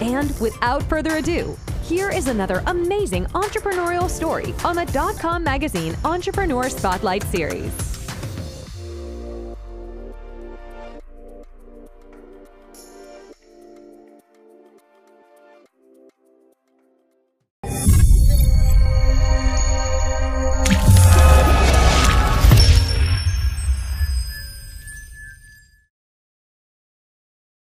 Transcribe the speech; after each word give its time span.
And 0.00 0.38
without 0.40 0.82
further 0.84 1.16
ado, 1.16 1.56
here 1.82 2.10
is 2.10 2.28
another 2.28 2.62
amazing 2.66 3.26
entrepreneurial 3.26 4.08
story 4.08 4.54
on 4.64 4.76
the 4.76 4.86
Dot 4.86 5.18
Com 5.18 5.44
Magazine 5.44 5.96
Entrepreneur 6.04 6.68
Spotlight 6.70 7.22
Series. 7.24 7.72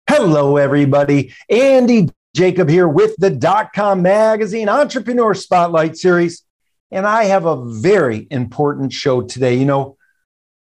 Hello, 0.08 0.58
everybody. 0.58 1.32
Andy 1.48 2.10
Jacob 2.34 2.68
here 2.68 2.88
with 2.88 3.16
the 3.16 3.30
dot 3.30 3.72
com 3.72 4.02
Magazine 4.02 4.68
Entrepreneur 4.68 5.34
Spotlight 5.34 5.96
Series. 5.96 6.44
And 6.90 7.06
I 7.06 7.24
have 7.24 7.44
a 7.44 7.64
very 7.80 8.26
important 8.30 8.92
show 8.92 9.22
today. 9.22 9.54
You 9.54 9.64
know, 9.64 9.96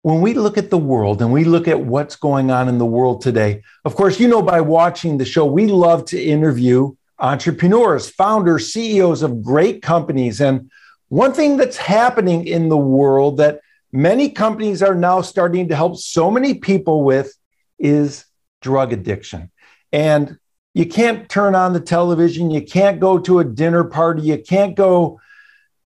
when 0.03 0.20
we 0.20 0.34
look 0.34 0.56
at 0.56 0.70
the 0.70 0.78
world 0.78 1.20
and 1.20 1.33
we 1.33 1.44
look 1.44 1.67
at 1.67 1.81
what's 1.81 2.17
going 2.17 2.50
on 2.50 2.69
in 2.69 2.78
the 2.78 2.87
world 2.87 3.20
today, 3.20 3.62
of 3.84 3.94
course, 3.97 4.20
you 4.20 4.28
know, 4.28 4.42
by 4.42 4.61
watching 4.61 5.19
the 5.19 5.25
show, 5.25 5.44
we 5.44 5.67
love 5.67 6.05
to 6.06 6.22
interview 6.22 6.94
entrepreneurs, 7.19 8.11
founders, 8.11 8.72
CEOs 8.72 9.22
of 9.22 9.42
great 9.42 9.83
companies. 9.83 10.41
And 10.41 10.70
one 11.09 11.33
thing 11.33 11.56
that's 11.56 11.77
happening 11.77 12.47
in 12.47 12.69
the 12.69 12.77
world 12.77 13.39
that 13.39 13.61
many 13.91 14.31
companies 14.31 14.83
are 14.83 14.94
now 14.94 15.22
starting 15.22 15.69
to 15.69 15.77
help 15.77 15.97
so 15.97 16.31
many 16.31 16.55
people 16.55 17.05
with 17.05 17.34
is 17.78 18.25
drug 18.61 18.92
addiction. 18.92 19.50
And 19.92 20.39
you 20.77 20.84
can't 20.84 21.27
turn 21.30 21.55
on 21.55 21.72
the 21.72 21.80
television. 21.80 22.50
You 22.50 22.60
can't 22.60 23.00
go 23.00 23.19
to 23.20 23.38
a 23.38 23.44
dinner 23.44 23.82
party. 23.82 24.20
You 24.20 24.36
can't 24.36 24.77
go 24.77 25.19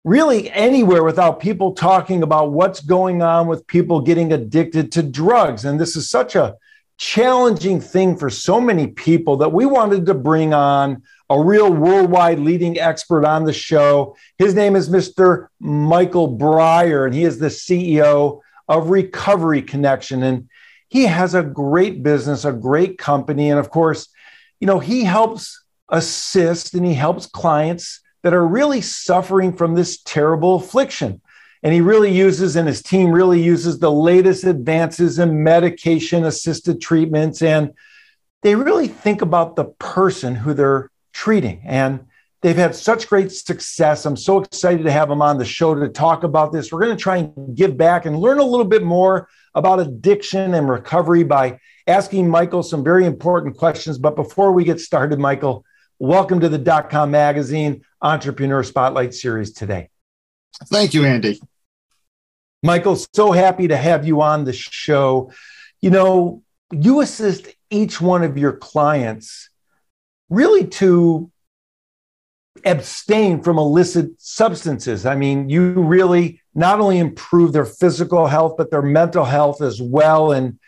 really 0.04 0.48
anywhere 0.52 1.02
without 1.02 1.40
people 1.40 1.74
talking 1.74 2.22
about 2.22 2.52
what's 2.52 2.78
going 2.78 3.20
on 3.20 3.48
with 3.48 3.66
people 3.66 4.00
getting 4.00 4.32
addicted 4.32 4.92
to 4.92 5.02
drugs. 5.02 5.64
And 5.64 5.80
this 5.80 5.96
is 5.96 6.08
such 6.08 6.36
a 6.36 6.54
challenging 6.98 7.80
thing 7.80 8.16
for 8.16 8.30
so 8.30 8.60
many 8.60 8.86
people 8.86 9.38
that 9.38 9.52
we 9.52 9.66
wanted 9.66 10.06
to 10.06 10.14
bring 10.14 10.54
on 10.54 11.02
a 11.28 11.42
real 11.42 11.72
worldwide 11.72 12.38
leading 12.38 12.78
expert 12.78 13.24
on 13.24 13.42
the 13.42 13.52
show. 13.52 14.16
His 14.38 14.54
name 14.54 14.76
is 14.76 14.88
Mr. 14.88 15.48
Michael 15.58 16.28
Brier, 16.28 17.06
and 17.06 17.12
he 17.12 17.24
is 17.24 17.40
the 17.40 17.48
CEO 17.48 18.40
of 18.68 18.90
Recovery 18.90 19.62
Connection. 19.62 20.22
And 20.22 20.48
he 20.86 21.06
has 21.06 21.34
a 21.34 21.42
great 21.42 22.04
business, 22.04 22.44
a 22.44 22.52
great 22.52 22.98
company. 22.98 23.50
And 23.50 23.58
of 23.58 23.68
course, 23.70 24.10
you 24.60 24.66
know, 24.66 24.78
he 24.78 25.04
helps 25.04 25.64
assist 25.88 26.74
and 26.74 26.84
he 26.84 26.94
helps 26.94 27.26
clients 27.26 28.00
that 28.22 28.34
are 28.34 28.46
really 28.46 28.80
suffering 28.80 29.56
from 29.56 29.74
this 29.74 30.02
terrible 30.02 30.56
affliction. 30.56 31.20
And 31.62 31.72
he 31.72 31.80
really 31.80 32.12
uses, 32.12 32.56
and 32.56 32.68
his 32.68 32.82
team 32.82 33.10
really 33.10 33.42
uses 33.42 33.78
the 33.78 33.90
latest 33.90 34.44
advances 34.44 35.18
in 35.18 35.42
medication 35.42 36.24
assisted 36.24 36.80
treatments. 36.80 37.42
And 37.42 37.72
they 38.42 38.54
really 38.54 38.88
think 38.88 39.22
about 39.22 39.56
the 39.56 39.64
person 39.64 40.34
who 40.34 40.54
they're 40.54 40.90
treating. 41.12 41.62
And 41.64 42.06
they've 42.42 42.56
had 42.56 42.74
such 42.74 43.08
great 43.08 43.32
success. 43.32 44.06
I'm 44.06 44.16
so 44.16 44.40
excited 44.40 44.84
to 44.84 44.92
have 44.92 45.10
him 45.10 45.22
on 45.22 45.38
the 45.38 45.44
show 45.44 45.74
to 45.74 45.88
talk 45.88 46.22
about 46.22 46.52
this. 46.52 46.70
We're 46.70 46.84
going 46.84 46.96
to 46.96 47.02
try 47.02 47.16
and 47.16 47.56
give 47.56 47.76
back 47.76 48.06
and 48.06 48.18
learn 48.18 48.38
a 48.38 48.44
little 48.44 48.66
bit 48.66 48.82
more 48.82 49.28
about 49.54 49.80
addiction 49.80 50.54
and 50.54 50.68
recovery 50.68 51.24
by 51.24 51.58
asking 51.86 52.28
Michael 52.28 52.62
some 52.62 52.82
very 52.82 53.06
important 53.06 53.56
questions. 53.56 53.98
But 53.98 54.16
before 54.16 54.52
we 54.52 54.64
get 54.64 54.80
started, 54.80 55.18
Michael, 55.18 55.64
welcome 55.98 56.40
to 56.40 56.48
the 56.48 56.58
Dot 56.58 56.90
Com 56.90 57.10
Magazine 57.10 57.82
Entrepreneur 58.02 58.62
Spotlight 58.62 59.14
Series 59.14 59.52
today. 59.52 59.88
Thank 60.66 60.94
you, 60.94 61.04
Andy. 61.04 61.40
Michael, 62.62 62.96
so 62.96 63.32
happy 63.32 63.68
to 63.68 63.76
have 63.76 64.06
you 64.06 64.22
on 64.22 64.44
the 64.44 64.52
show. 64.52 65.30
You 65.80 65.90
know, 65.90 66.42
you 66.72 67.00
assist 67.00 67.48
each 67.70 68.00
one 68.00 68.24
of 68.24 68.36
your 68.36 68.52
clients 68.52 69.50
really 70.28 70.66
to 70.66 71.30
abstain 72.64 73.42
from 73.42 73.58
illicit 73.58 74.10
substances. 74.18 75.06
I 75.06 75.14
mean, 75.14 75.48
you 75.48 75.72
really 75.72 76.40
not 76.54 76.80
only 76.80 76.98
improve 76.98 77.52
their 77.52 77.66
physical 77.66 78.26
health, 78.26 78.54
but 78.56 78.70
their 78.70 78.82
mental 78.82 79.24
health 79.24 79.60
as 79.60 79.80
well. 79.80 80.32
And 80.32 80.58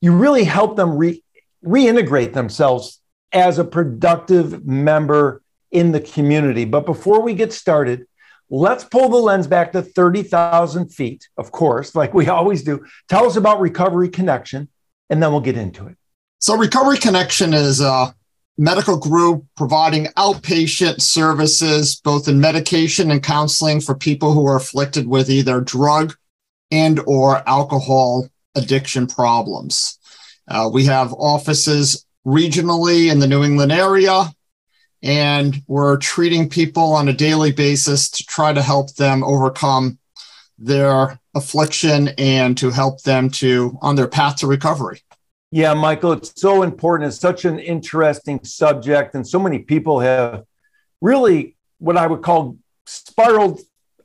you 0.00 0.12
really 0.12 0.44
help 0.44 0.76
them 0.76 0.96
re- 0.96 1.22
reintegrate 1.64 2.32
themselves 2.32 3.00
as 3.32 3.58
a 3.58 3.64
productive 3.64 4.66
member 4.66 5.42
in 5.70 5.92
the 5.92 6.00
community. 6.00 6.64
But 6.64 6.86
before 6.86 7.20
we 7.22 7.34
get 7.34 7.52
started, 7.52 8.06
let's 8.48 8.84
pull 8.84 9.08
the 9.08 9.16
lens 9.16 9.46
back 9.46 9.72
to 9.72 9.82
30,000 9.82 10.88
feet, 10.88 11.28
of 11.36 11.52
course, 11.52 11.94
like 11.94 12.12
we 12.14 12.28
always 12.28 12.62
do. 12.62 12.84
Tell 13.08 13.26
us 13.26 13.36
about 13.36 13.60
Recovery 13.60 14.08
Connection, 14.08 14.68
and 15.08 15.22
then 15.22 15.30
we'll 15.30 15.40
get 15.40 15.56
into 15.56 15.86
it. 15.86 15.96
So, 16.38 16.56
Recovery 16.56 16.96
Connection 16.96 17.52
is 17.52 17.80
a 17.80 18.14
medical 18.56 18.98
group 18.98 19.44
providing 19.56 20.06
outpatient 20.18 21.00
services, 21.00 22.00
both 22.02 22.28
in 22.28 22.40
medication 22.40 23.10
and 23.10 23.22
counseling 23.22 23.80
for 23.80 23.94
people 23.94 24.32
who 24.32 24.46
are 24.46 24.56
afflicted 24.56 25.06
with 25.06 25.30
either 25.30 25.60
drug 25.60 26.14
and 26.70 27.00
or 27.06 27.46
alcohol 27.48 28.28
addiction 28.54 29.06
problems. 29.06 29.98
Uh, 30.48 30.68
we 30.72 30.84
have 30.84 31.12
offices 31.12 32.06
regionally 32.26 33.10
in 33.10 33.18
the 33.18 33.26
New 33.26 33.44
England 33.44 33.72
area, 33.72 34.24
and 35.02 35.62
we're 35.66 35.96
treating 35.96 36.48
people 36.48 36.92
on 36.92 37.08
a 37.08 37.12
daily 37.12 37.52
basis 37.52 38.10
to 38.10 38.24
try 38.24 38.52
to 38.52 38.62
help 38.62 38.94
them 38.96 39.22
overcome 39.24 39.98
their 40.58 41.18
affliction 41.34 42.08
and 42.18 42.58
to 42.58 42.70
help 42.70 43.02
them 43.02 43.30
to 43.30 43.78
on 43.80 43.96
their 43.96 44.08
path 44.08 44.36
to 44.36 44.46
recovery. 44.46 45.00
Yeah, 45.52 45.74
Michael, 45.74 46.12
it's 46.12 46.38
so 46.40 46.62
important. 46.62 47.08
It's 47.08 47.18
such 47.18 47.44
an 47.44 47.58
interesting 47.58 48.44
subject, 48.44 49.14
and 49.14 49.26
so 49.26 49.38
many 49.38 49.60
people 49.60 50.00
have 50.00 50.44
really 51.00 51.56
what 51.78 51.96
I 51.96 52.06
would 52.06 52.22
call 52.22 52.58
spiraled 52.86 53.60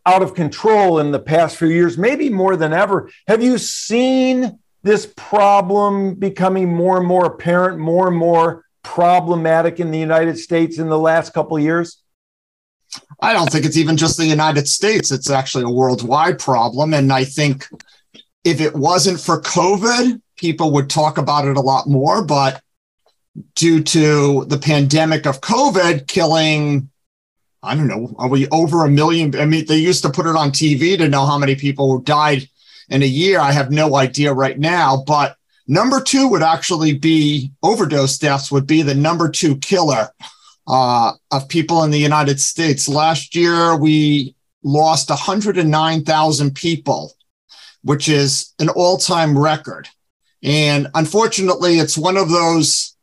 out 0.06 0.22
of 0.22 0.36
control 0.36 1.00
in 1.00 1.12
the 1.12 1.20
past 1.20 1.58
few 1.58 1.68
years, 1.68 1.98
maybe 1.98 2.30
more 2.30 2.56
than 2.56 2.74
ever. 2.74 3.10
Have 3.28 3.42
you 3.42 3.58
seen 3.58 4.60
this 4.84 5.12
problem 5.18 6.14
becoming 6.16 6.72
more 6.72 6.98
and 6.98 7.08
more 7.08 7.26
apparent, 7.26 7.80
more 7.80 8.08
and 8.08 8.18
more 8.18 8.66
problematic 8.84 9.80
in 9.80 9.90
the 9.90 9.98
United 9.98 10.38
States 10.38 10.78
in 10.78 10.90
the 10.90 11.00
last 11.00 11.34
couple 11.34 11.58
of 11.58 11.64
years? 11.64 12.04
I 13.20 13.34
don't 13.34 13.52
think 13.52 13.66
it's 13.66 13.78
even 13.78 13.98
just 13.98 14.18
the 14.18 14.28
United 14.28 14.68
States. 14.68 15.12
It's 15.12 15.30
actually 15.30 15.64
a 15.64 15.70
worldwide 15.70 16.38
problem. 16.38 16.94
And 16.94 17.12
I 17.12 17.24
think 17.24 17.68
if 18.44 18.62
it 18.62 18.76
wasn't 18.76 19.20
for 19.20 19.42
COVID, 19.42 20.22
people 20.38 20.72
would 20.74 20.90
talk 20.90 21.18
about 21.18 21.48
it 21.48 21.58
a 21.58 21.62
lot 21.62 21.88
more. 21.88 22.24
But 22.24 22.62
due 23.56 23.82
to 23.84 24.46
the 24.46 24.60
pandemic 24.60 25.26
of 25.26 25.42
COVID 25.42 26.08
killing 26.08 26.90
I 27.66 27.76
don't 27.76 27.88
know, 27.88 28.14
are 28.18 28.30
we 28.30 28.48
over 28.50 28.86
a 28.86 28.90
million? 28.90 29.36
I 29.36 29.46
mean, 29.46 29.66
they 29.66 29.78
used 29.78 30.04
to 30.04 30.10
put 30.10 30.28
it 30.28 30.36
on 30.36 30.52
TV 30.52 30.98
to 30.98 31.10
know 31.10 31.26
how 31.26 31.38
many 31.38 31.56
people 31.56 32.00
died 32.00 32.48
in 32.90 33.02
a 33.02 33.08
year. 33.08 33.40
I 33.40 33.52
have 33.52 33.72
no 33.72 33.96
idea 33.96 34.34
right 34.34 34.58
now, 34.58 35.04
but 35.06 35.38
number 35.68 36.00
two 36.02 36.28
would 36.30 36.44
actually 36.44 36.98
be 36.98 37.52
overdose 37.64 38.18
deaths 38.18 38.52
would 38.52 38.68
be 38.68 38.82
the 38.82 38.96
number 38.96 39.30
two 39.30 39.58
killer 39.58 40.10
uh, 40.68 41.14
of 41.32 41.50
people 41.50 41.84
in 41.84 41.92
the 41.92 42.00
United 42.00 42.40
States. 42.40 42.88
Last 42.88 43.36
year, 43.36 43.76
we 43.76 44.36
lost 44.64 45.10
109,000 45.10 46.56
people, 46.56 47.14
which 47.84 48.10
is 48.10 48.54
an 48.60 48.70
all 48.70 48.98
time 48.98 49.38
record. 49.38 49.88
And 50.44 50.88
unfortunately, 50.94 51.80
it's 51.80 51.98
one 51.98 52.18
of 52.18 52.30
those 52.30 52.96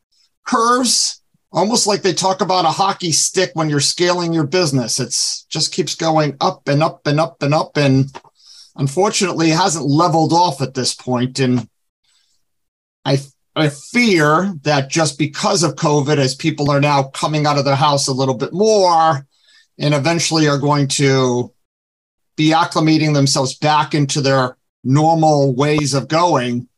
curves 0.47 1.22
almost 1.53 1.87
like 1.87 2.03
they 2.03 2.15
talk 2.15 2.41
about 2.41 2.65
a 2.65 2.69
hockey 2.69 3.13
stick 3.13 3.51
when 3.55 3.69
you're 3.69 3.81
scaling 3.81 4.33
your 4.33 4.47
business. 4.47 4.99
It's 4.99 5.45
just 5.45 5.73
keeps 5.73 5.95
going 5.95 6.37
up 6.41 6.67
and 6.67 6.83
up 6.83 7.07
and 7.07 7.21
up 7.21 7.43
and 7.43 7.53
up. 7.53 7.77
And 7.77 8.11
unfortunately, 8.77 9.51
it 9.51 9.57
hasn't 9.57 9.85
leveled 9.85 10.33
off 10.33 10.63
at 10.63 10.75
this 10.75 10.95
point. 10.95 11.39
And 11.39 11.69
I, 13.05 13.19
I 13.55 13.69
fear 13.69 14.55
that 14.63 14.89
just 14.89 15.19
because 15.19 15.63
of 15.63 15.75
COVID, 15.75 16.17
as 16.17 16.35
people 16.35 16.71
are 16.71 16.81
now 16.81 17.05
coming 17.05 17.47
out 17.47 17.59
of 17.59 17.65
their 17.65 17.77
house 17.77 18.09
a 18.09 18.13
little 18.13 18.37
bit 18.37 18.53
more 18.53 19.27
and 19.79 19.95
eventually 19.95 20.49
are 20.49 20.59
going 20.59 20.89
to 20.89 21.53
be 22.37 22.53
acclimating 22.53 23.13
themselves 23.13 23.55
back 23.59 23.95
into 23.95 24.23
their 24.23 24.57
normal 24.85 25.55
ways 25.55 25.93
of 25.93 26.09
going, 26.09 26.69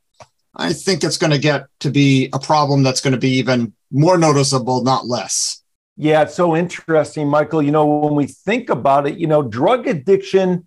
I 0.56 0.73
think 0.73 1.03
it's 1.03 1.17
going 1.17 1.33
to 1.33 1.39
get 1.39 1.67
to 1.81 1.91
be 1.91 2.29
a 2.33 2.39
problem 2.39 2.83
that's 2.83 3.01
going 3.01 3.12
to 3.12 3.19
be 3.19 3.37
even 3.39 3.73
more 3.91 4.17
noticeable, 4.17 4.83
not 4.83 5.06
less. 5.06 5.62
Yeah, 5.97 6.23
it's 6.23 6.35
so 6.35 6.56
interesting, 6.56 7.29
Michael. 7.29 7.62
You 7.62 7.71
know, 7.71 7.87
when 7.87 8.15
we 8.15 8.27
think 8.27 8.71
about 8.71 9.06
it, 9.06 9.17
you 9.17 9.27
know, 9.27 9.43
drug 9.43 9.87
addiction, 9.87 10.67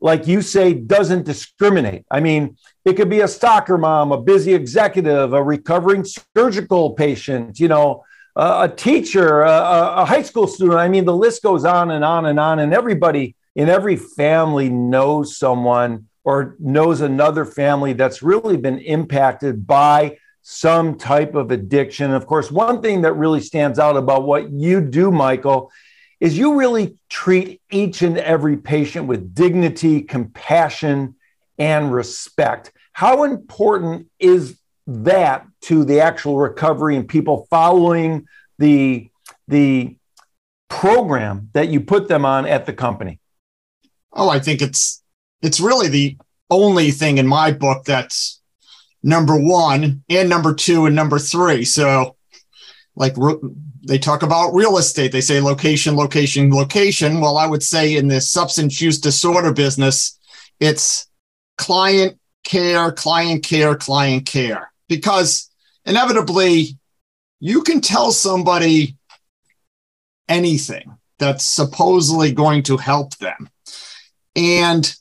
like 0.00 0.26
you 0.26 0.42
say, 0.42 0.74
doesn't 0.74 1.24
discriminate. 1.24 2.04
I 2.10 2.20
mean, 2.20 2.56
it 2.84 2.94
could 2.94 3.10
be 3.10 3.20
a 3.20 3.28
soccer 3.28 3.76
mom, 3.76 4.12
a 4.12 4.20
busy 4.20 4.54
executive, 4.54 5.32
a 5.32 5.42
recovering 5.42 6.04
surgical 6.36 6.92
patient, 6.92 7.58
you 7.58 7.68
know, 7.68 8.04
a 8.36 8.68
teacher, 8.68 9.42
a, 9.42 10.02
a 10.02 10.04
high 10.04 10.22
school 10.22 10.46
student. 10.46 10.78
I 10.78 10.88
mean, 10.88 11.04
the 11.04 11.16
list 11.16 11.42
goes 11.42 11.64
on 11.64 11.90
and 11.90 12.04
on 12.04 12.26
and 12.26 12.38
on. 12.38 12.60
And 12.60 12.72
everybody 12.72 13.34
in 13.56 13.68
every 13.68 13.96
family 13.96 14.68
knows 14.68 15.36
someone 15.36 16.07
or 16.28 16.56
knows 16.58 17.00
another 17.00 17.46
family 17.46 17.94
that's 17.94 18.22
really 18.22 18.58
been 18.58 18.78
impacted 18.80 19.66
by 19.66 20.18
some 20.42 20.98
type 20.98 21.34
of 21.34 21.50
addiction. 21.50 22.10
Of 22.12 22.26
course, 22.26 22.50
one 22.50 22.82
thing 22.82 23.00
that 23.00 23.14
really 23.14 23.40
stands 23.40 23.78
out 23.78 23.96
about 23.96 24.24
what 24.24 24.50
you 24.50 24.82
do, 24.82 25.10
Michael, 25.10 25.72
is 26.20 26.36
you 26.36 26.58
really 26.58 26.98
treat 27.08 27.62
each 27.70 28.02
and 28.02 28.18
every 28.18 28.58
patient 28.58 29.06
with 29.06 29.34
dignity, 29.34 30.02
compassion, 30.02 31.14
and 31.58 31.94
respect. 31.94 32.72
How 32.92 33.24
important 33.24 34.08
is 34.18 34.58
that 34.86 35.46
to 35.62 35.82
the 35.82 36.00
actual 36.00 36.36
recovery 36.36 36.96
and 36.96 37.08
people 37.08 37.46
following 37.48 38.26
the, 38.58 39.08
the 39.48 39.96
program 40.68 41.48
that 41.54 41.68
you 41.68 41.80
put 41.80 42.06
them 42.06 42.26
on 42.26 42.44
at 42.44 42.66
the 42.66 42.74
company? 42.74 43.18
Oh, 44.12 44.28
I 44.28 44.40
think 44.40 44.60
it's 44.60 45.02
it's 45.42 45.60
really 45.60 45.88
the 45.88 46.16
only 46.50 46.90
thing 46.90 47.18
in 47.18 47.26
my 47.26 47.52
book 47.52 47.84
that's 47.84 48.40
number 49.02 49.36
one 49.36 50.02
and 50.08 50.28
number 50.28 50.54
two 50.54 50.86
and 50.86 50.96
number 50.96 51.18
three. 51.18 51.64
So, 51.64 52.16
like 52.96 53.14
they 53.86 53.98
talk 53.98 54.22
about 54.22 54.54
real 54.54 54.78
estate, 54.78 55.12
they 55.12 55.20
say 55.20 55.40
location, 55.40 55.96
location, 55.96 56.50
location. 56.50 57.20
Well, 57.20 57.36
I 57.36 57.46
would 57.46 57.62
say 57.62 57.96
in 57.96 58.08
the 58.08 58.20
substance 58.20 58.80
use 58.80 59.00
disorder 59.00 59.52
business, 59.52 60.18
it's 60.58 61.06
client 61.56 62.18
care, 62.44 62.90
client 62.92 63.44
care, 63.44 63.76
client 63.76 64.26
care, 64.26 64.72
because 64.88 65.50
inevitably 65.84 66.76
you 67.40 67.62
can 67.62 67.80
tell 67.80 68.10
somebody 68.10 68.96
anything 70.28 70.96
that's 71.18 71.44
supposedly 71.44 72.32
going 72.32 72.62
to 72.64 72.76
help 72.76 73.16
them. 73.16 73.48
And 74.36 74.92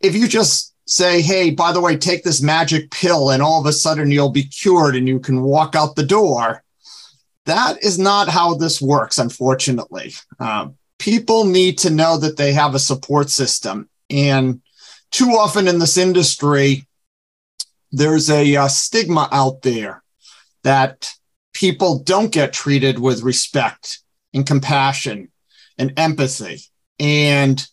if 0.00 0.14
you 0.14 0.26
just 0.26 0.74
say, 0.86 1.22
hey, 1.22 1.50
by 1.50 1.72
the 1.72 1.80
way, 1.80 1.96
take 1.96 2.24
this 2.24 2.42
magic 2.42 2.90
pill 2.90 3.30
and 3.30 3.42
all 3.42 3.60
of 3.60 3.66
a 3.66 3.72
sudden 3.72 4.10
you'll 4.10 4.30
be 4.30 4.42
cured 4.42 4.96
and 4.96 5.06
you 5.06 5.20
can 5.20 5.42
walk 5.42 5.74
out 5.74 5.94
the 5.94 6.06
door. 6.06 6.62
That 7.46 7.82
is 7.82 7.98
not 7.98 8.28
how 8.28 8.54
this 8.54 8.80
works, 8.80 9.18
unfortunately. 9.18 10.12
Um, 10.38 10.76
people 10.98 11.44
need 11.44 11.78
to 11.78 11.90
know 11.90 12.16
that 12.18 12.36
they 12.36 12.52
have 12.52 12.74
a 12.74 12.80
support 12.80 13.30
system. 13.30 13.88
And 14.08 14.62
too 15.10 15.30
often 15.30 15.68
in 15.68 15.78
this 15.78 15.96
industry, 15.96 16.86
there's 17.92 18.30
a 18.30 18.56
uh, 18.56 18.68
stigma 18.68 19.28
out 19.32 19.62
there 19.62 20.02
that 20.62 21.12
people 21.52 21.98
don't 22.00 22.32
get 22.32 22.52
treated 22.52 22.98
with 22.98 23.22
respect 23.22 24.00
and 24.34 24.46
compassion 24.46 25.30
and 25.78 25.92
empathy. 25.96 26.60
And 26.98 27.66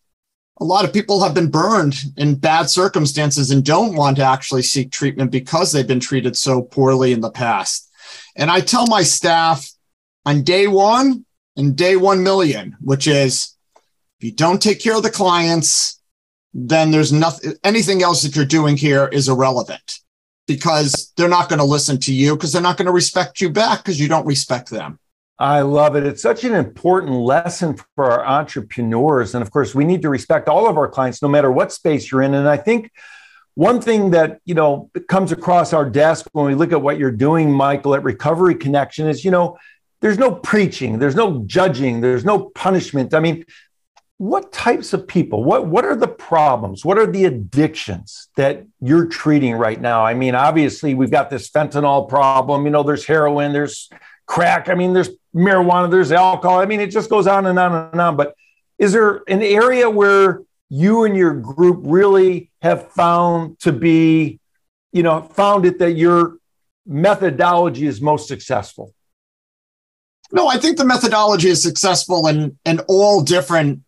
a 0.59 0.65
lot 0.65 0.85
of 0.85 0.93
people 0.93 1.21
have 1.21 1.33
been 1.33 1.51
burned 1.51 1.95
in 2.17 2.35
bad 2.35 2.69
circumstances 2.69 3.51
and 3.51 3.63
don't 3.63 3.95
want 3.95 4.17
to 4.17 4.23
actually 4.23 4.63
seek 4.63 4.91
treatment 4.91 5.31
because 5.31 5.71
they've 5.71 5.87
been 5.87 5.99
treated 5.99 6.35
so 6.35 6.61
poorly 6.61 7.11
in 7.11 7.21
the 7.21 7.31
past. 7.31 7.91
And 8.35 8.49
I 8.49 8.61
tell 8.61 8.87
my 8.87 9.03
staff 9.03 9.69
on 10.25 10.43
day 10.43 10.67
one 10.67 11.25
and 11.55 11.75
day 11.75 11.95
1 11.95 12.23
million, 12.23 12.75
which 12.81 13.07
is 13.07 13.55
if 14.19 14.25
you 14.25 14.31
don't 14.31 14.61
take 14.61 14.79
care 14.79 14.95
of 14.95 15.03
the 15.03 15.09
clients, 15.09 16.01
then 16.53 16.91
there's 16.91 17.13
nothing, 17.13 17.53
anything 17.63 18.01
else 18.01 18.23
that 18.23 18.35
you're 18.35 18.45
doing 18.45 18.77
here 18.77 19.07
is 19.07 19.27
irrelevant 19.27 19.99
because 20.47 21.13
they're 21.17 21.27
not 21.27 21.49
going 21.49 21.59
to 21.59 21.65
listen 21.65 21.99
to 21.99 22.13
you 22.13 22.35
because 22.35 22.51
they're 22.51 22.61
not 22.61 22.77
going 22.77 22.85
to 22.85 22.91
respect 22.91 23.41
you 23.41 23.49
back 23.49 23.79
because 23.79 23.99
you 23.99 24.07
don't 24.07 24.25
respect 24.25 24.69
them. 24.69 24.99
I 25.39 25.61
love 25.61 25.95
it. 25.95 26.05
It's 26.05 26.21
such 26.21 26.43
an 26.43 26.55
important 26.55 27.11
lesson 27.11 27.77
for 27.95 28.05
our 28.11 28.25
entrepreneurs. 28.25 29.35
And 29.35 29.43
of 29.43 29.51
course, 29.51 29.75
we 29.75 29.85
need 29.85 30.01
to 30.01 30.09
respect 30.09 30.49
all 30.49 30.67
of 30.67 30.77
our 30.77 30.87
clients, 30.87 31.21
no 31.21 31.27
matter 31.27 31.51
what 31.51 31.71
space 31.71 32.11
you're 32.11 32.23
in. 32.23 32.33
And 32.33 32.47
I 32.47 32.57
think 32.57 32.91
one 33.53 33.79
thing 33.79 34.11
that, 34.11 34.39
you 34.45 34.55
know, 34.55 34.89
comes 35.07 35.31
across 35.31 35.73
our 35.73 35.87
desk 35.87 36.27
when 36.31 36.45
we 36.45 36.55
look 36.55 36.71
at 36.71 36.81
what 36.81 36.97
you're 36.97 37.11
doing, 37.11 37.51
Michael, 37.51 37.93
at 37.93 38.03
Recovery 38.03 38.55
Connection 38.55 39.07
is, 39.07 39.23
you 39.23 39.29
know, 39.29 39.57
there's 40.01 40.17
no 40.17 40.33
preaching, 40.33 40.97
there's 40.97 41.15
no 41.15 41.43
judging, 41.45 42.01
there's 42.01 42.25
no 42.25 42.49
punishment. 42.55 43.13
I 43.13 43.19
mean, 43.19 43.45
what 44.19 44.51
types 44.51 44.93
of 44.93 45.07
people 45.07 45.43
what 45.43 45.67
what 45.67 45.85
are 45.85 45.95
the 45.95 46.07
problems 46.07 46.83
what 46.83 46.97
are 46.97 47.05
the 47.05 47.25
addictions 47.25 48.29
that 48.35 48.65
you're 48.81 49.05
treating 49.05 49.53
right 49.53 49.79
now 49.79 50.03
i 50.03 50.15
mean 50.15 50.33
obviously 50.33 50.95
we've 50.95 51.11
got 51.11 51.29
this 51.29 51.51
fentanyl 51.51 52.09
problem 52.09 52.65
you 52.65 52.71
know 52.71 52.81
there's 52.81 53.05
heroin 53.05 53.53
there's 53.53 53.91
crack. 54.27 54.69
I 54.69 54.75
mean, 54.75 54.93
there's 54.93 55.09
marijuana, 55.37 55.89
there's 55.89 56.11
alcohol. 56.11 56.59
I 56.59 56.65
mean, 56.65 56.79
it 56.79 56.87
just 56.87 57.09
goes 57.09 57.27
on 57.27 57.45
and 57.45 57.57
on 57.59 57.89
and 57.91 58.01
on. 58.01 58.15
But 58.15 58.35
is 58.77 58.91
there 58.91 59.21
an 59.27 59.41
area 59.41 59.89
where 59.89 60.41
you 60.69 61.05
and 61.05 61.15
your 61.15 61.33
group 61.33 61.79
really 61.83 62.51
have 62.61 62.91
found 62.91 63.59
to 63.59 63.71
be, 63.71 64.39
you 64.91 65.03
know, 65.03 65.21
found 65.21 65.65
it 65.65 65.79
that 65.79 65.93
your 65.93 66.37
methodology 66.85 67.85
is 67.87 68.01
most 68.01 68.27
successful? 68.27 68.93
No, 70.31 70.47
I 70.47 70.57
think 70.57 70.77
the 70.77 70.85
methodology 70.85 71.49
is 71.49 71.63
successful 71.63 72.27
in 72.27 72.57
in 72.65 72.79
all 72.87 73.21
different 73.21 73.83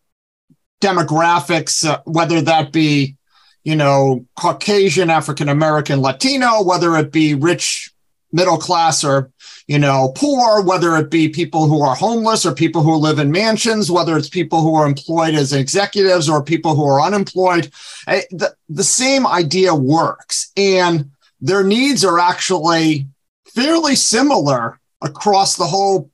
demographics, 0.80 1.86
uh, 1.86 2.00
whether 2.04 2.40
that 2.40 2.72
be, 2.72 3.16
you 3.64 3.76
know, 3.76 4.24
Caucasian, 4.36 5.10
African 5.10 5.48
American, 5.48 6.00
Latino, 6.00 6.62
whether 6.62 6.96
it 6.96 7.12
be 7.12 7.34
rich, 7.34 7.92
middle 8.32 8.56
class, 8.56 9.04
or 9.04 9.30
you 9.70 9.78
know, 9.78 10.12
poor, 10.16 10.62
whether 10.62 10.96
it 10.96 11.12
be 11.12 11.28
people 11.28 11.68
who 11.68 11.80
are 11.80 11.94
homeless 11.94 12.44
or 12.44 12.52
people 12.52 12.82
who 12.82 12.96
live 12.96 13.20
in 13.20 13.30
mansions, 13.30 13.88
whether 13.88 14.16
it's 14.16 14.28
people 14.28 14.62
who 14.62 14.74
are 14.74 14.84
employed 14.84 15.36
as 15.36 15.52
executives 15.52 16.28
or 16.28 16.42
people 16.42 16.74
who 16.74 16.84
are 16.84 17.00
unemployed. 17.00 17.70
The, 18.04 18.52
the 18.68 18.82
same 18.82 19.28
idea 19.28 19.72
works. 19.72 20.50
And 20.56 21.12
their 21.40 21.62
needs 21.62 22.04
are 22.04 22.18
actually 22.18 23.06
fairly 23.54 23.94
similar 23.94 24.80
across 25.02 25.54
the 25.54 25.66
whole 25.66 26.10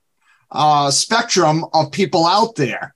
uh, 0.50 0.90
spectrum 0.90 1.64
of 1.72 1.92
people 1.92 2.26
out 2.26 2.56
there. 2.56 2.94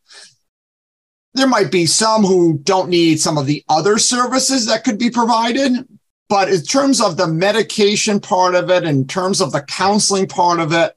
There 1.32 1.48
might 1.48 1.72
be 1.72 1.86
some 1.86 2.22
who 2.22 2.58
don't 2.58 2.90
need 2.90 3.18
some 3.18 3.38
of 3.38 3.46
the 3.46 3.64
other 3.70 3.96
services 3.96 4.66
that 4.66 4.84
could 4.84 4.98
be 4.98 5.08
provided, 5.08 5.88
but 6.30 6.48
in 6.48 6.62
terms 6.62 7.00
of 7.00 7.16
the 7.16 7.26
medication 7.26 8.20
part 8.20 8.54
of 8.54 8.70
it, 8.70 8.84
in 8.84 9.04
terms 9.08 9.40
of 9.40 9.50
the 9.50 9.62
counseling 9.62 10.28
part 10.28 10.60
of 10.60 10.72
it, 10.72 10.96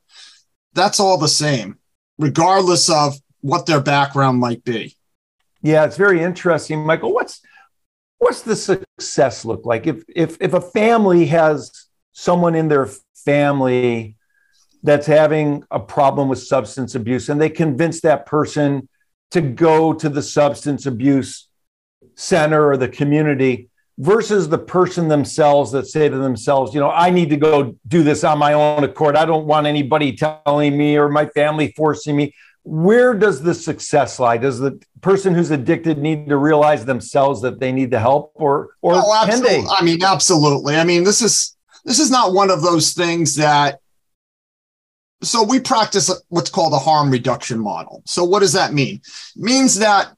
that's 0.74 1.00
all 1.00 1.18
the 1.18 1.28
same, 1.28 1.80
regardless 2.20 2.88
of 2.88 3.16
what 3.42 3.66
their 3.66 3.82
background 3.82 4.40
might 4.40 4.64
be. 4.64 4.96
Yeah, 5.64 5.86
it's 5.86 5.98
very 5.98 6.22
interesting, 6.22 6.86
Michael. 6.86 7.14
What's 7.14 7.42
what's 8.20 8.44
the 8.44 8.56
success 8.56 9.44
look 9.44 9.66
like 9.66 9.88
if 9.88 10.04
if 10.16 10.38
if 10.40 10.54
a 10.54 10.62
family 10.62 11.26
has 11.26 11.88
someone 12.12 12.54
in 12.54 12.68
their 12.68 12.88
family 13.16 14.16
that's 14.84 15.08
having 15.08 15.64
a 15.72 15.80
problem 15.80 16.30
with 16.30 16.40
substance 16.40 16.94
abuse 16.94 17.28
and 17.28 17.42
they 17.42 17.50
convince 17.50 18.02
that 18.02 18.26
person 18.28 18.88
to 19.32 19.42
go 19.42 19.94
to 19.94 20.10
the 20.10 20.22
substance 20.22 20.86
abuse 20.86 21.48
center 22.16 22.70
or 22.70 22.78
the 22.78 22.88
community 22.88 23.70
versus 23.98 24.50
the 24.50 24.58
person 24.58 25.08
themselves 25.08 25.72
that 25.72 25.86
say 25.86 26.10
to 26.10 26.18
themselves, 26.18 26.74
you 26.74 26.80
know, 26.80 26.90
I 26.90 27.10
need 27.10 27.30
to 27.30 27.38
go 27.38 27.78
do 27.88 28.04
this 28.04 28.24
on 28.24 28.40
my 28.40 28.54
own 28.54 28.84
accord. 28.84 29.16
I 29.16 29.26
don't 29.26 29.46
want 29.46 29.68
anybody 29.68 30.16
telling 30.16 30.78
me 30.78 30.98
or 30.98 31.10
my 31.10 31.28
family 31.28 31.74
forcing 31.76 32.16
me. 32.16 32.34
Where 32.64 33.14
does 33.14 33.42
the 33.42 33.54
success 33.54 34.20
lie? 34.20 34.38
Does 34.38 34.58
the 34.60 34.82
person 35.02 35.36
who's 35.36 35.52
addicted 35.52 35.98
need 35.98 36.30
to 36.30 36.38
realize 36.38 36.86
themselves 36.86 37.42
that 37.42 37.60
they 37.60 37.72
need 37.72 37.92
the 37.92 38.00
help 38.00 38.32
or 38.36 38.70
or 38.82 38.94
oh, 38.96 39.26
can 39.30 39.44
they? 39.44 39.64
I 39.70 39.84
mean, 39.84 40.02
absolutely. 40.02 40.78
I 40.78 40.86
mean, 40.86 41.04
this 41.04 41.22
is 41.22 41.56
this 41.84 42.00
is 42.00 42.10
not 42.10 42.34
one 42.34 42.50
of 42.50 42.62
those 42.62 42.94
things 42.94 43.36
that 43.36 43.80
so 45.22 45.44
we 45.44 45.60
practice 45.60 46.10
what's 46.30 46.50
called 46.50 46.74
a 46.74 46.80
harm 46.80 47.12
reduction 47.12 47.60
model. 47.60 48.02
So 48.06 48.24
what 48.24 48.40
does 48.40 48.54
that 48.54 48.74
mean? 48.74 49.02
It 49.36 49.42
means 49.42 49.76
that 49.80 50.16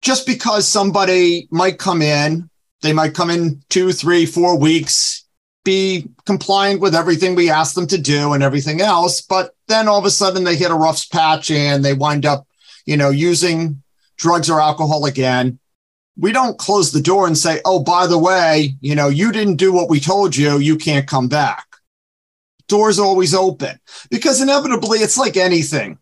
just 0.00 0.26
because 0.26 0.66
somebody 0.66 1.46
might 1.50 1.78
come 1.78 2.02
in 2.02 2.50
they 2.82 2.92
might 2.92 3.14
come 3.14 3.30
in 3.30 3.62
two, 3.70 3.92
three, 3.92 4.26
four 4.26 4.58
weeks. 4.58 5.24
be 5.64 6.08
compliant 6.26 6.80
with 6.80 6.94
everything 6.94 7.34
we 7.34 7.48
ask 7.48 7.74
them 7.74 7.86
to 7.86 7.98
do 7.98 8.32
and 8.32 8.42
everything 8.42 8.80
else. 8.80 9.20
But 9.20 9.54
then 9.68 9.88
all 9.88 9.98
of 9.98 10.04
a 10.04 10.10
sudden 10.10 10.44
they 10.44 10.56
hit 10.56 10.72
a 10.72 10.74
rough 10.74 11.08
patch 11.10 11.50
and 11.50 11.84
they 11.84 11.94
wind 11.94 12.26
up, 12.26 12.46
you 12.84 12.96
know, 12.96 13.10
using 13.10 13.82
drugs 14.16 14.50
or 14.50 14.60
alcohol 14.60 15.06
again. 15.06 15.58
We 16.18 16.32
don't 16.32 16.58
close 16.58 16.92
the 16.92 17.00
door 17.00 17.26
and 17.26 17.38
say, 17.38 17.60
oh, 17.64 17.78
by 17.82 18.06
the 18.06 18.18
way, 18.18 18.74
you 18.80 18.94
know, 18.94 19.08
you 19.08 19.32
didn't 19.32 19.56
do 19.56 19.72
what 19.72 19.88
we 19.88 20.00
told 20.00 20.36
you. 20.36 20.58
You 20.58 20.76
can't 20.76 21.06
come 21.06 21.28
back. 21.28 21.64
Doors 22.68 22.98
always 22.98 23.34
open 23.34 23.78
because 24.10 24.40
inevitably 24.40 24.98
it's 24.98 25.16
like 25.16 25.36
anything. 25.36 25.98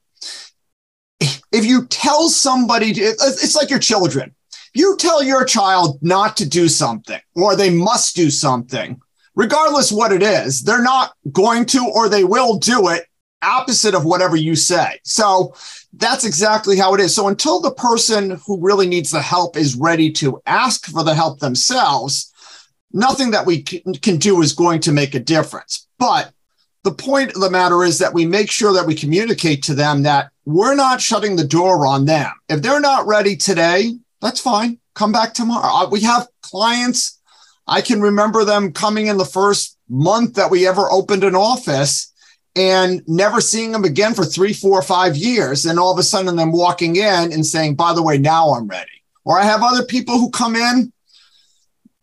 If 1.53 1.65
you 1.65 1.87
tell 1.87 2.29
somebody, 2.29 2.93
to, 2.95 3.01
it's 3.01 3.57
like 3.57 3.71
your 3.71 3.79
children. 3.79 4.35
You 4.73 4.97
tell 4.97 5.23
your 5.23 5.45
child 5.45 5.99
not 6.01 6.37
to 6.39 6.49
do 6.49 6.69
something 6.69 7.21
or 7.35 7.57
they 7.57 7.71
must 7.71 8.15
do 8.17 8.31
something 8.31 9.01
regardless 9.35 9.93
what 9.93 10.13
it 10.13 10.23
is, 10.23 10.63
they're 10.63 10.83
not 10.83 11.15
going 11.33 11.65
to 11.65 11.91
or 11.95 12.09
they 12.09 12.25
will 12.25 12.59
do 12.59 12.89
it 12.89 13.07
opposite 13.43 13.95
of 13.95 14.05
whatever 14.05 14.37
you 14.37 14.55
say. 14.55 15.01
So 15.03 15.55
that's 15.95 16.25
exactly 16.25 16.77
how 16.77 16.95
it 16.95 17.01
is. 17.01 17.15
So 17.15 17.29
until 17.29 17.61
the 17.61 17.73
person 17.73 18.39
who 18.47 18.61
really 18.61 18.87
needs 18.87 19.11
the 19.11 19.23
help 19.23 19.57
is 19.57 19.77
ready 19.77 20.13
to 20.13 20.43
ask 20.47 20.87
for 20.87 21.03
the 21.03 21.15
help 21.15 21.39
themselves, 21.39 22.33
nothing 22.93 23.31
that 23.31 23.47
we 23.47 23.63
can 23.63 24.17
do 24.19 24.43
is 24.43 24.53
going 24.53 24.81
to 24.81 24.93
make 24.93 25.15
a 25.15 25.21
difference. 25.21 25.89
But 25.99 26.33
the 26.83 26.93
point 26.93 27.35
of 27.35 27.41
the 27.41 27.51
matter 27.51 27.83
is 27.83 27.99
that 27.99 28.15
we 28.15 28.27
make 28.27 28.51
sure 28.51 28.73
that 28.75 28.87
we 28.87 28.95
communicate 28.95 29.63
to 29.65 29.75
them 29.75 30.03
that 30.03 30.31
we're 30.45 30.75
not 30.75 31.01
shutting 31.01 31.37
the 31.37 31.47
door 31.47 31.87
on 31.87 32.05
them. 32.05 32.31
If 32.49 32.63
they're 32.63 32.81
not 32.81 33.07
ready 33.07 33.37
today, 33.37 33.95
that's 34.21 34.41
fine. 34.41 34.79
Come 34.95 35.13
back 35.13 35.35
tomorrow. 35.35 35.89
We 35.89 36.01
have 36.03 36.29
clients 36.43 37.21
I 37.71 37.83
can 37.83 38.01
remember 38.01 38.45
them 38.45 38.73
coming 38.73 39.07
in 39.07 39.17
the 39.17 39.25
first 39.25 39.79
month 39.89 40.35
that 40.35 40.51
we 40.51 40.67
ever 40.67 40.91
opened 40.91 41.23
an 41.23 41.37
office 41.37 42.13
and 42.57 43.01
never 43.07 43.41
seeing 43.41 43.71
them 43.71 43.85
again 43.85 44.13
for 44.13 44.25
three, 44.25 44.53
four, 44.53 44.83
five 44.83 45.17
years. 45.17 45.65
And 45.65 45.79
all 45.79 45.93
of 45.93 45.99
a 45.99 46.03
sudden, 46.03 46.35
them 46.35 46.51
walking 46.51 46.97
in 46.97 47.33
and 47.33 47.47
saying, 47.47 47.77
by 47.77 47.95
the 47.95 48.03
way, 48.03 48.19
now 48.19 48.55
I'm 48.55 48.67
ready. 48.67 48.91
Or 49.25 49.39
I 49.39 49.45
have 49.45 49.63
other 49.63 49.85
people 49.85 50.19
who 50.19 50.31
come 50.31 50.57
in, 50.57 50.93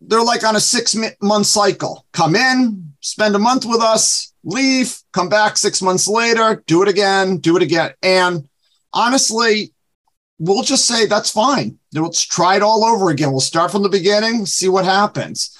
they're 0.00 0.22
like 0.22 0.42
on 0.42 0.56
a 0.56 0.60
six 0.60 0.96
month 1.20 1.46
cycle 1.46 2.06
come 2.12 2.34
in, 2.34 2.94
spend 3.00 3.36
a 3.36 3.38
month 3.38 3.66
with 3.66 3.82
us, 3.82 4.32
leave, 4.44 4.96
come 5.12 5.28
back 5.28 5.58
six 5.58 5.82
months 5.82 6.08
later, 6.08 6.62
do 6.66 6.82
it 6.82 6.88
again, 6.88 7.38
do 7.38 7.56
it 7.58 7.62
again. 7.62 7.92
And 8.02 8.48
honestly, 8.94 9.74
we'll 10.38 10.62
just 10.62 10.86
say 10.86 11.06
that's 11.06 11.30
fine. 11.30 11.78
Let's 11.92 12.22
try 12.22 12.56
it 12.56 12.62
all 12.62 12.84
over 12.84 13.10
again. 13.10 13.30
We'll 13.30 13.40
start 13.40 13.70
from 13.70 13.82
the 13.82 13.88
beginning, 13.88 14.46
see 14.46 14.68
what 14.68 14.84
happens. 14.84 15.56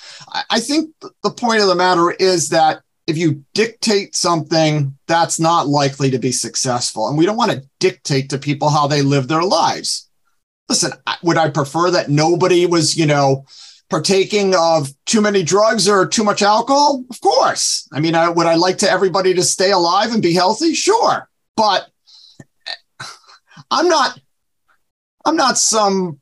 I 0.50 0.60
think 0.60 0.94
the 1.22 1.30
point 1.30 1.62
of 1.62 1.68
the 1.68 1.74
matter 1.74 2.10
is 2.10 2.48
that 2.50 2.82
if 3.06 3.16
you 3.16 3.42
dictate 3.54 4.14
something, 4.14 4.96
that's 5.06 5.40
not 5.40 5.66
likely 5.66 6.10
to 6.10 6.18
be 6.18 6.30
successful. 6.30 7.08
And 7.08 7.16
we 7.16 7.24
don't 7.24 7.36
want 7.38 7.52
to 7.52 7.66
dictate 7.80 8.30
to 8.30 8.38
people 8.38 8.68
how 8.68 8.86
they 8.86 9.02
live 9.02 9.28
their 9.28 9.42
lives. 9.42 10.08
Listen, 10.68 10.92
would 11.22 11.38
I 11.38 11.48
prefer 11.48 11.90
that 11.90 12.10
nobody 12.10 12.66
was, 12.66 12.96
you 12.96 13.06
know, 13.06 13.46
partaking 13.88 14.54
of 14.54 14.92
too 15.06 15.22
many 15.22 15.42
drugs 15.42 15.88
or 15.88 16.06
too 16.06 16.22
much 16.22 16.42
alcohol? 16.42 17.02
Of 17.08 17.20
course. 17.22 17.88
I 17.92 18.00
mean, 18.00 18.14
I, 18.14 18.28
would 18.28 18.46
I 18.46 18.56
like 18.56 18.76
to 18.78 18.90
everybody 18.90 19.32
to 19.34 19.42
stay 19.42 19.70
alive 19.70 20.12
and 20.12 20.22
be 20.22 20.34
healthy? 20.34 20.74
Sure. 20.74 21.30
But 21.56 21.88
eh, 22.68 23.04
I'm 23.70 23.88
not 23.88 24.20
I'm 25.28 25.36
not 25.36 25.58
some, 25.58 26.20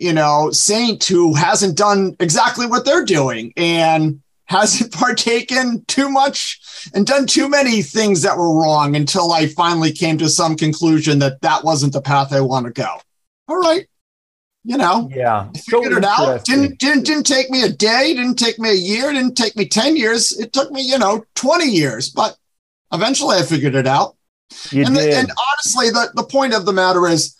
you 0.00 0.12
know, 0.12 0.50
saint 0.50 1.04
who 1.04 1.32
hasn't 1.34 1.76
done 1.76 2.16
exactly 2.18 2.66
what 2.66 2.84
they're 2.84 3.04
doing 3.04 3.52
and 3.56 4.20
hasn't 4.46 4.92
partaken 4.92 5.84
too 5.86 6.10
much 6.10 6.60
and 6.92 7.06
done 7.06 7.26
too 7.26 7.48
many 7.48 7.82
things 7.82 8.22
that 8.22 8.36
were 8.36 8.60
wrong 8.60 8.96
until 8.96 9.30
I 9.30 9.46
finally 9.46 9.92
came 9.92 10.18
to 10.18 10.28
some 10.28 10.56
conclusion 10.56 11.20
that 11.20 11.40
that 11.42 11.62
wasn't 11.62 11.92
the 11.92 12.02
path 12.02 12.32
I 12.32 12.40
want 12.40 12.66
to 12.66 12.72
go. 12.72 12.96
All 13.46 13.60
right. 13.60 13.86
You 14.64 14.76
know, 14.76 15.08
yeah, 15.14 15.48
figured 15.52 15.92
so 15.92 15.98
it 15.98 16.04
out. 16.04 16.44
Didn't, 16.44 16.78
didn't, 16.80 17.06
didn't 17.06 17.24
take 17.24 17.48
me 17.48 17.62
a 17.62 17.70
day, 17.70 18.12
didn't 18.12 18.38
take 18.38 18.58
me 18.58 18.70
a 18.70 18.74
year, 18.74 19.12
didn't 19.12 19.36
take 19.36 19.56
me 19.56 19.66
10 19.66 19.96
years. 19.96 20.38
It 20.38 20.52
took 20.52 20.72
me, 20.72 20.82
you 20.82 20.98
know, 20.98 21.24
20 21.36 21.64
years, 21.64 22.10
but 22.10 22.36
eventually 22.92 23.36
I 23.36 23.42
figured 23.42 23.76
it 23.76 23.86
out. 23.86 24.16
You 24.70 24.84
and, 24.84 24.94
did. 24.94 25.12
The, 25.12 25.16
and 25.16 25.30
honestly, 25.30 25.90
the, 25.90 26.10
the 26.16 26.24
point 26.24 26.54
of 26.54 26.66
the 26.66 26.72
matter 26.72 27.06
is 27.06 27.37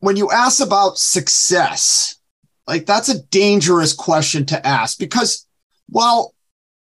when 0.00 0.16
you 0.16 0.30
ask 0.30 0.64
about 0.64 0.98
success, 0.98 2.16
like 2.66 2.86
that's 2.86 3.08
a 3.08 3.22
dangerous 3.24 3.92
question 3.92 4.46
to 4.46 4.66
ask 4.66 4.98
because, 4.98 5.46
well, 5.90 6.34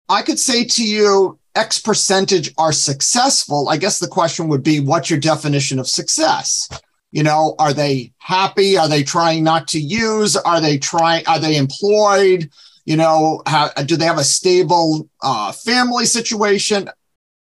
I 0.09 0.21
could 0.21 0.39
say 0.39 0.65
to 0.65 0.83
you, 0.83 1.39
X 1.55 1.79
percentage 1.79 2.53
are 2.57 2.71
successful. 2.71 3.69
I 3.69 3.77
guess 3.77 4.00
the 4.00 4.07
question 4.07 4.47
would 4.50 4.63
be, 4.63 4.79
what's 4.79 5.09
your 5.09 5.19
definition 5.19 5.79
of 5.79 5.88
success? 5.88 6.69
You 7.12 7.24
know, 7.24 7.55
are 7.59 7.74
they 7.74 8.12
happy? 8.17 8.77
Are 8.77 8.89
they 8.89 9.03
trying 9.03 9.43
not 9.43 9.67
to 9.69 9.79
use? 9.79 10.35
Are 10.35 10.59
they 10.59 10.77
trying? 10.77 11.25
Are 11.27 11.39
they 11.39 11.55
employed? 11.55 12.50
You 12.83 12.97
know, 12.97 13.41
how, 13.47 13.69
do 13.69 13.95
they 13.95 14.05
have 14.05 14.17
a 14.17 14.24
stable 14.24 15.09
uh, 15.21 15.51
family 15.53 16.05
situation? 16.05 16.89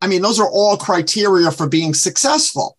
I 0.01 0.07
mean, 0.07 0.21
those 0.21 0.39
are 0.39 0.49
all 0.49 0.77
criteria 0.77 1.51
for 1.51 1.67
being 1.67 1.93
successful. 1.93 2.77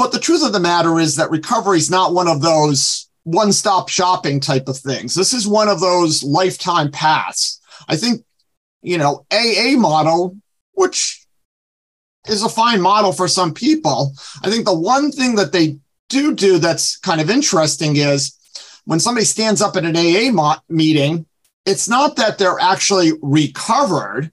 But 0.00 0.12
the 0.12 0.18
truth 0.18 0.42
of 0.42 0.54
the 0.54 0.60
matter 0.60 0.98
is 0.98 1.16
that 1.16 1.30
recovery 1.30 1.76
is 1.76 1.90
not 1.90 2.14
one 2.14 2.26
of 2.26 2.40
those 2.40 3.10
one 3.24 3.52
stop 3.52 3.90
shopping 3.90 4.40
type 4.40 4.66
of 4.66 4.78
things. 4.78 5.14
This 5.14 5.34
is 5.34 5.46
one 5.46 5.68
of 5.68 5.78
those 5.78 6.22
lifetime 6.22 6.90
paths. 6.90 7.60
I 7.86 7.96
think, 7.96 8.24
you 8.80 8.96
know, 8.96 9.26
AA 9.30 9.76
model, 9.76 10.38
which 10.72 11.26
is 12.26 12.42
a 12.42 12.48
fine 12.48 12.80
model 12.80 13.12
for 13.12 13.28
some 13.28 13.52
people. 13.52 14.14
I 14.42 14.48
think 14.48 14.64
the 14.64 14.72
one 14.72 15.12
thing 15.12 15.34
that 15.34 15.52
they 15.52 15.76
do 16.08 16.34
do 16.34 16.56
that's 16.56 16.96
kind 16.96 17.20
of 17.20 17.28
interesting 17.28 17.96
is 17.96 18.34
when 18.86 19.00
somebody 19.00 19.26
stands 19.26 19.60
up 19.60 19.76
at 19.76 19.84
an 19.84 19.98
AA 19.98 20.32
mo- 20.32 20.62
meeting, 20.70 21.26
it's 21.66 21.90
not 21.90 22.16
that 22.16 22.38
they're 22.38 22.58
actually 22.58 23.12
recovered. 23.20 24.32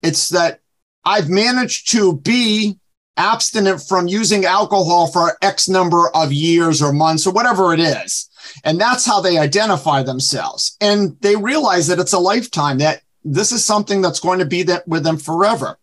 It's 0.00 0.28
that 0.28 0.60
I've 1.04 1.28
managed 1.28 1.90
to 1.90 2.18
be 2.18 2.78
abstinent 3.18 3.82
from 3.82 4.08
using 4.08 4.46
alcohol 4.46 5.08
for 5.08 5.36
X 5.42 5.68
number 5.68 6.08
of 6.14 6.32
years 6.32 6.80
or 6.80 6.92
months 6.92 7.26
or 7.26 7.32
whatever 7.32 7.74
it 7.74 7.80
is. 7.80 8.30
And 8.64 8.80
that's 8.80 9.04
how 9.04 9.20
they 9.20 9.36
identify 9.36 10.02
themselves. 10.02 10.76
And 10.80 11.16
they 11.20 11.36
realize 11.36 11.88
that 11.88 11.98
it's 11.98 12.14
a 12.14 12.18
lifetime, 12.18 12.78
that 12.78 13.02
this 13.24 13.52
is 13.52 13.64
something 13.64 14.00
that's 14.00 14.20
going 14.20 14.38
to 14.38 14.46
be 14.46 14.62
that 14.64 14.88
with 14.88 15.02
them 15.02 15.18
forever. 15.18 15.78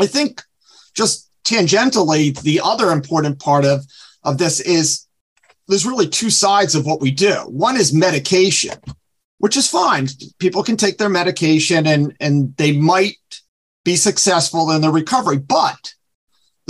I 0.00 0.06
think 0.06 0.42
just 0.94 1.30
tangentially, 1.44 2.40
the 2.42 2.60
other 2.64 2.90
important 2.90 3.38
part 3.38 3.64
of, 3.64 3.84
of 4.24 4.38
this 4.38 4.60
is 4.60 5.06
there's 5.68 5.86
really 5.86 6.08
two 6.08 6.30
sides 6.30 6.74
of 6.74 6.86
what 6.86 7.00
we 7.00 7.10
do. 7.10 7.34
One 7.46 7.76
is 7.76 7.92
medication, 7.92 8.78
which 9.38 9.56
is 9.56 9.68
fine. 9.68 10.08
People 10.38 10.62
can 10.64 10.76
take 10.76 10.98
their 10.98 11.08
medication 11.08 11.86
and, 11.86 12.14
and 12.18 12.56
they 12.56 12.72
might 12.72 13.16
be 13.84 13.96
successful 13.96 14.70
in 14.72 14.80
their 14.80 14.90
recovery. 14.90 15.38
But 15.38 15.94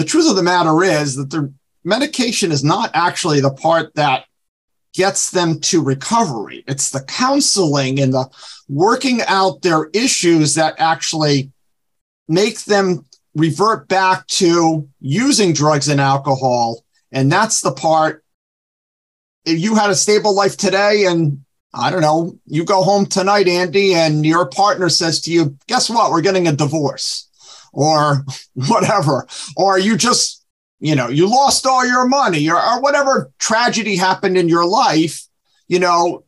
the 0.01 0.07
truth 0.07 0.31
of 0.31 0.37
the 0.37 0.43
matter 0.43 0.83
is 0.83 1.17
that 1.17 1.29
the 1.29 1.53
medication 1.85 2.53
is 2.53 2.65
not 2.65 2.91
actually 2.95 3.43
the 3.43 3.53
part 3.53 3.95
that 3.97 4.25
gets 4.95 5.31
them 5.31 5.61
to 5.61 5.83
recovery. 5.83 6.65
It's 6.67 6.89
the 6.89 7.03
counseling 7.03 8.01
and 8.01 8.15
the 8.15 8.31
working 8.67 9.21
out 9.27 9.61
their 9.61 9.91
issues 9.93 10.55
that 10.55 10.77
actually 10.79 11.53
make 12.29 12.65
them 12.65 13.05
revert 13.35 13.89
back 13.89 14.27
to 14.29 14.89
using 15.01 15.53
drugs 15.53 15.89
and 15.89 16.01
alcohol. 16.01 16.83
And 17.13 17.31
that's 17.31 17.61
the 17.61 17.73
part. 17.73 18.25
If 19.45 19.61
you 19.61 19.75
had 19.75 19.91
a 19.91 19.95
stable 19.95 20.35
life 20.35 20.57
today 20.57 21.05
and 21.05 21.45
I 21.75 21.91
don't 21.91 22.01
know, 22.01 22.39
you 22.47 22.65
go 22.65 22.83
home 22.85 23.05
tonight, 23.05 23.49
Andy, 23.49 23.93
and 23.93 24.25
your 24.25 24.47
partner 24.47 24.89
says 24.89 25.21
to 25.23 25.31
you, 25.31 25.59
guess 25.67 25.91
what? 25.91 26.11
We're 26.11 26.23
getting 26.23 26.49
a 26.49 26.53
divorce 26.53 27.30
or 27.73 28.25
whatever, 28.55 29.27
or 29.57 29.79
you 29.79 29.97
just, 29.97 30.45
you 30.79 30.95
know, 30.95 31.09
you 31.09 31.29
lost 31.29 31.67
all 31.67 31.87
your 31.87 32.07
money 32.07 32.49
or, 32.49 32.57
or 32.57 32.81
whatever 32.81 33.31
tragedy 33.39 33.97
happened 33.97 34.37
in 34.37 34.49
your 34.49 34.67
life, 34.67 35.27
you 35.69 35.79
know, 35.79 36.25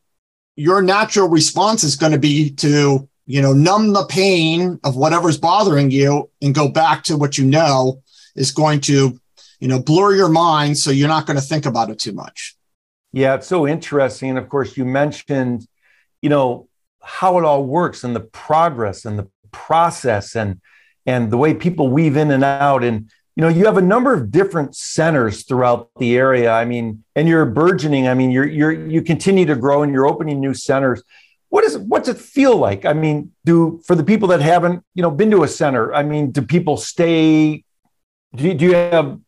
your 0.57 0.83
natural 0.83 1.29
response 1.29 1.83
is 1.83 1.97
going 1.97 2.13
to 2.13 2.19
be 2.19 2.51
to, 2.51 3.09
you 3.27 3.41
know, 3.41 3.53
numb 3.53 3.93
the 3.93 4.05
pain 4.07 4.79
of 4.85 4.97
whatever's 4.97 5.39
bothering 5.39 5.91
you 5.91 6.31
and 6.43 6.55
go 6.55 6.69
back 6.69 7.03
to 7.05 7.17
what 7.17 7.39
you 7.39 7.45
know 7.45 8.03
is 8.37 8.51
going 8.51 8.81
to, 8.81 9.19
you 9.61 9.69
know, 9.69 9.81
blur 9.81 10.15
your 10.15 10.29
mind 10.29 10.77
so 10.77 10.91
you're 10.91 11.09
not 11.09 11.27
going 11.27 11.39
to 11.39 11.43
think 11.43 11.65
about 11.65 11.91
it 11.91 11.99
too 11.99 12.13
much. 12.13 12.55
Yeah, 13.13 13.35
it's 13.35 13.47
so 13.47 13.67
interesting. 13.67 14.31
And 14.31 14.39
of 14.39 14.49
course, 14.49 14.77
you 14.77 14.85
mentioned, 14.85 15.67
you 16.21 16.29
know, 16.29 16.69
how 17.03 17.39
it 17.39 17.45
all 17.45 17.65
works 17.65 18.05
and 18.05 18.15
the 18.15 18.21
progress 18.21 19.05
and 19.05 19.19
the 19.19 19.29
process 19.51 20.35
and 20.35 20.61
and 21.07 21.31
the 21.31 21.37
way 21.37 21.55
people 21.55 21.89
weave 21.89 22.17
in 22.17 22.31
and 22.31 22.45
out. 22.45 22.85
And, 22.85 23.11
you 23.37 23.43
know, 23.43 23.49
you 23.49 23.65
have 23.65 23.77
a 23.77 23.83
number 23.83 24.13
of 24.15 24.31
different 24.31 24.77
centers 24.77 25.45
throughout 25.45 25.91
the 25.99 26.17
area. 26.17 26.53
I 26.53 26.65
mean, 26.65 27.05
and 27.17 27.27
you're 27.29 27.47
burgeoning. 27.47 28.07
I 28.09 28.15
mean, 28.15 28.31
you're, 28.31 28.47
you're, 28.47 28.73
you 28.73 29.03
continue 29.03 29.47
to 29.47 29.57
grow 29.57 29.83
and 29.83 29.93
you're 29.93 30.07
opening 30.07 30.41
new 30.41 30.55
centers. 30.55 31.03
what 31.53 31.65
is 31.65 31.77
what's 31.77 32.09
it 32.09 32.17
feel 32.17 32.57
like? 32.57 32.87
I 32.87 32.95
mean, 32.95 33.33
do 33.45 33.83
for 33.85 33.95
the 33.95 34.03
people 34.03 34.29
that 34.29 34.41
haven't, 34.41 34.83
you 34.95 35.03
know, 35.03 35.11
been 35.11 35.31
to 35.33 35.43
a 35.43 35.49
center, 35.49 35.93
I 35.93 36.03
mean, 36.03 36.31
do 36.31 36.41
people 36.41 36.79
stay? 36.79 37.63
Do 38.35 38.45
you, 38.45 38.55
do 38.55 38.65
you 38.65 38.75
have 38.75 39.21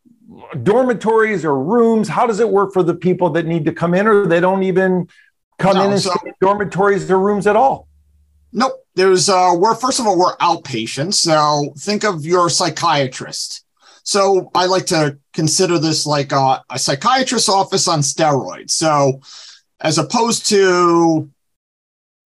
dormitories 0.62 1.44
or 1.44 1.62
rooms? 1.62 2.08
How 2.08 2.26
does 2.26 2.40
it 2.40 2.48
work 2.48 2.72
for 2.72 2.82
the 2.82 2.94
people 2.94 3.28
that 3.30 3.44
need 3.44 3.66
to 3.66 3.72
come 3.72 3.92
in, 3.92 4.06
or 4.06 4.26
they 4.26 4.40
don't 4.40 4.62
even 4.62 5.06
come 5.58 5.76
no, 5.76 5.84
in 5.84 5.92
and 5.92 6.00
so, 6.00 6.12
stay 6.12 6.30
in 6.30 6.34
dormitories 6.40 7.10
or 7.10 7.18
rooms 7.18 7.46
at 7.46 7.56
all? 7.56 7.88
Nope. 8.54 8.83
There's 8.94 9.28
uh 9.28 9.54
we're 9.56 9.74
first 9.74 10.00
of 10.00 10.06
all, 10.06 10.18
we're 10.18 10.36
outpatients. 10.36 11.14
So 11.14 11.74
think 11.78 12.04
of 12.04 12.24
your 12.24 12.48
psychiatrist. 12.48 13.64
So 14.04 14.50
I 14.54 14.66
like 14.66 14.86
to 14.86 15.18
consider 15.32 15.78
this 15.78 16.06
like 16.06 16.32
a, 16.32 16.62
a 16.70 16.78
psychiatrist's 16.78 17.48
office 17.48 17.88
on 17.88 18.00
steroids. 18.00 18.70
So 18.70 19.20
as 19.80 19.98
opposed 19.98 20.46
to 20.50 21.30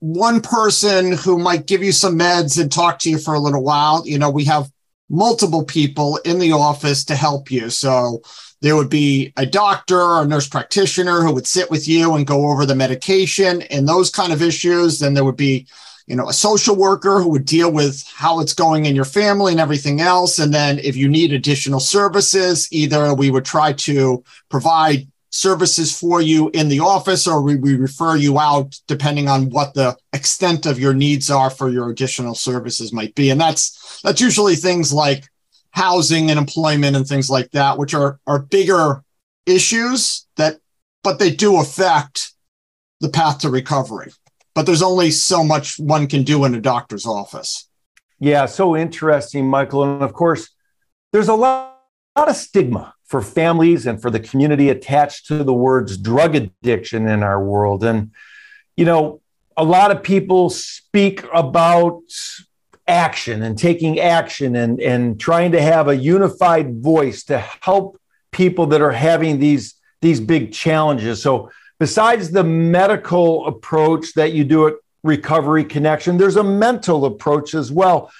one 0.00 0.40
person 0.40 1.12
who 1.12 1.38
might 1.38 1.66
give 1.66 1.82
you 1.82 1.92
some 1.92 2.18
meds 2.18 2.60
and 2.60 2.70
talk 2.70 2.98
to 3.00 3.10
you 3.10 3.18
for 3.18 3.34
a 3.34 3.40
little 3.40 3.62
while, 3.62 4.02
you 4.06 4.18
know, 4.18 4.30
we 4.30 4.44
have 4.44 4.70
multiple 5.08 5.64
people 5.64 6.18
in 6.24 6.38
the 6.38 6.52
office 6.52 7.04
to 7.06 7.16
help 7.16 7.50
you. 7.50 7.70
So 7.70 8.22
there 8.60 8.76
would 8.76 8.90
be 8.90 9.32
a 9.36 9.46
doctor 9.46 10.00
or 10.00 10.22
a 10.22 10.26
nurse 10.26 10.48
practitioner 10.48 11.22
who 11.22 11.32
would 11.32 11.46
sit 11.46 11.70
with 11.70 11.88
you 11.88 12.14
and 12.14 12.26
go 12.26 12.50
over 12.50 12.66
the 12.66 12.74
medication 12.74 13.62
and 13.62 13.88
those 13.88 14.10
kind 14.10 14.32
of 14.32 14.42
issues. 14.42 14.98
Then 14.98 15.14
there 15.14 15.24
would 15.24 15.36
be 15.36 15.66
you 16.08 16.16
know, 16.16 16.28
a 16.28 16.32
social 16.32 16.74
worker 16.74 17.20
who 17.20 17.28
would 17.28 17.44
deal 17.44 17.70
with 17.70 18.02
how 18.16 18.40
it's 18.40 18.54
going 18.54 18.86
in 18.86 18.96
your 18.96 19.04
family 19.04 19.52
and 19.52 19.60
everything 19.60 20.00
else. 20.00 20.38
And 20.38 20.52
then 20.52 20.78
if 20.78 20.96
you 20.96 21.06
need 21.06 21.32
additional 21.32 21.80
services, 21.80 22.66
either 22.72 23.12
we 23.12 23.30
would 23.30 23.44
try 23.44 23.74
to 23.74 24.24
provide 24.48 25.06
services 25.30 25.96
for 25.96 26.22
you 26.22 26.50
in 26.54 26.70
the 26.70 26.80
office 26.80 27.26
or 27.26 27.42
we, 27.42 27.56
we 27.56 27.76
refer 27.76 28.16
you 28.16 28.38
out 28.38 28.80
depending 28.86 29.28
on 29.28 29.50
what 29.50 29.74
the 29.74 29.94
extent 30.14 30.64
of 30.64 30.80
your 30.80 30.94
needs 30.94 31.30
are 31.30 31.50
for 31.50 31.68
your 31.68 31.90
additional 31.90 32.34
services 32.34 32.90
might 32.90 33.14
be. 33.14 33.28
And 33.28 33.38
that's 33.38 34.00
that's 34.02 34.22
usually 34.22 34.56
things 34.56 34.90
like 34.90 35.28
housing 35.72 36.30
and 36.30 36.38
employment 36.38 36.96
and 36.96 37.06
things 37.06 37.28
like 37.28 37.50
that, 37.50 37.76
which 37.76 37.92
are 37.92 38.18
are 38.26 38.38
bigger 38.38 39.04
issues 39.44 40.26
that 40.36 40.58
but 41.04 41.18
they 41.18 41.30
do 41.30 41.60
affect 41.60 42.32
the 43.00 43.10
path 43.10 43.40
to 43.40 43.50
recovery 43.50 44.10
but 44.58 44.66
there's 44.66 44.82
only 44.82 45.12
so 45.12 45.44
much 45.44 45.78
one 45.78 46.08
can 46.08 46.24
do 46.24 46.44
in 46.44 46.52
a 46.52 46.60
doctor's 46.60 47.06
office. 47.06 47.68
Yeah, 48.18 48.46
so 48.46 48.76
interesting, 48.76 49.46
Michael. 49.46 49.84
And 49.84 50.02
of 50.02 50.12
course, 50.12 50.50
there's 51.12 51.28
a 51.28 51.34
lot, 51.34 51.80
a 52.16 52.20
lot 52.22 52.28
of 52.28 52.34
stigma 52.34 52.92
for 53.04 53.22
families 53.22 53.86
and 53.86 54.02
for 54.02 54.10
the 54.10 54.18
community 54.18 54.68
attached 54.68 55.28
to 55.28 55.44
the 55.44 55.54
words 55.54 55.96
drug 55.96 56.34
addiction 56.34 57.06
in 57.06 57.22
our 57.22 57.40
world. 57.40 57.84
And, 57.84 58.10
you 58.76 58.84
know, 58.84 59.20
a 59.56 59.62
lot 59.62 59.92
of 59.92 60.02
people 60.02 60.50
speak 60.50 61.24
about 61.32 62.02
action 62.88 63.44
and 63.44 63.56
taking 63.56 64.00
action 64.00 64.56
and, 64.56 64.80
and 64.80 65.20
trying 65.20 65.52
to 65.52 65.62
have 65.62 65.86
a 65.86 65.94
unified 65.94 66.82
voice 66.82 67.22
to 67.26 67.38
help 67.38 67.96
people 68.32 68.66
that 68.66 68.82
are 68.82 68.90
having 68.90 69.38
these, 69.38 69.74
these 70.02 70.18
big 70.18 70.52
challenges. 70.52 71.22
So 71.22 71.52
besides 71.78 72.30
the 72.30 72.44
medical 72.44 73.46
approach 73.46 74.14
that 74.14 74.32
you 74.32 74.44
do 74.44 74.68
at 74.68 74.74
Recovery 75.02 75.64
Connection, 75.64 76.16
there's 76.16 76.36
a 76.36 76.44
mental 76.44 77.04
approach 77.04 77.54
as 77.54 77.70
well. 77.70 78.10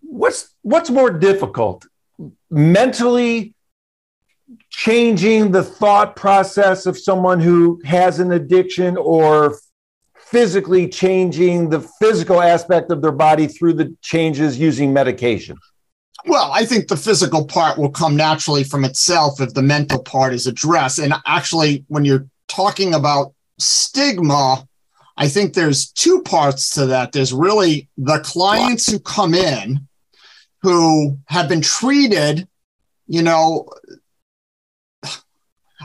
What's 0.00 0.54
what's 0.62 0.90
more 0.90 1.10
difficult? 1.10 1.86
Mentally 2.50 3.54
changing 4.70 5.50
the 5.52 5.62
thought 5.62 6.16
process 6.16 6.86
of 6.86 6.98
someone 6.98 7.40
who 7.40 7.80
has 7.84 8.18
an 8.18 8.32
addiction 8.32 8.96
or 8.96 9.58
physically 10.34 10.88
changing 10.88 11.70
the 11.70 11.80
physical 12.00 12.40
aspect 12.40 12.90
of 12.90 13.00
their 13.00 13.12
body 13.12 13.46
through 13.46 13.72
the 13.72 13.96
changes 14.02 14.58
using 14.58 14.92
medication? 14.92 15.56
Well, 16.26 16.50
I 16.52 16.64
think 16.64 16.88
the 16.88 16.96
physical 16.96 17.46
part 17.46 17.78
will 17.78 17.90
come 17.90 18.16
naturally 18.16 18.64
from 18.64 18.84
itself 18.84 19.40
if 19.40 19.54
the 19.54 19.62
mental 19.62 20.02
part 20.02 20.32
is 20.32 20.46
addressed. 20.46 20.98
And 20.98 21.14
actually, 21.26 21.84
when 21.88 22.04
you're 22.04 22.26
talking 22.54 22.94
about 22.94 23.34
stigma, 23.58 24.66
I 25.16 25.28
think 25.28 25.54
there's 25.54 25.90
two 25.90 26.22
parts 26.22 26.74
to 26.74 26.86
that. 26.86 27.12
There's 27.12 27.32
really 27.32 27.88
the 27.96 28.20
clients 28.20 28.90
who 28.90 28.98
come 28.98 29.34
in 29.34 29.86
who 30.62 31.18
have 31.26 31.48
been 31.48 31.60
treated, 31.60 32.48
you 33.06 33.22
know, 33.22 33.68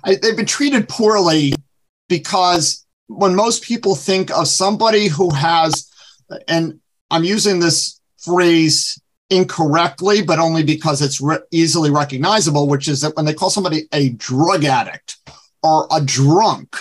I, 0.04 0.16
they've 0.16 0.38
been 0.38 0.46
treated 0.46 0.88
poorly 0.88 1.54
because 2.08 2.86
when 3.08 3.36
most 3.36 3.64
people 3.64 3.96
think 3.96 4.32
of 4.32 4.48
somebody 4.48 5.08
who 5.08 5.34
has, 5.34 5.92
and 6.48 6.80
I'm 7.12 7.24
using 7.26 7.60
this 7.60 8.00
phrase 8.20 9.00
incorrectly, 9.30 10.22
but 10.22 10.40
only 10.40 10.64
because 10.64 11.02
it's 11.02 11.20
re- 11.20 11.40
easily 11.52 11.92
recognizable, 11.92 12.68
which 12.68 12.88
is 12.88 13.02
that 13.02 13.16
when 13.16 13.26
they 13.26 13.34
call 13.34 13.50
somebody 13.50 13.88
a 13.92 14.10
drug 14.10 14.64
addict 14.64 15.18
or 15.64 15.88
a 15.92 16.02
drunk, 16.02 16.76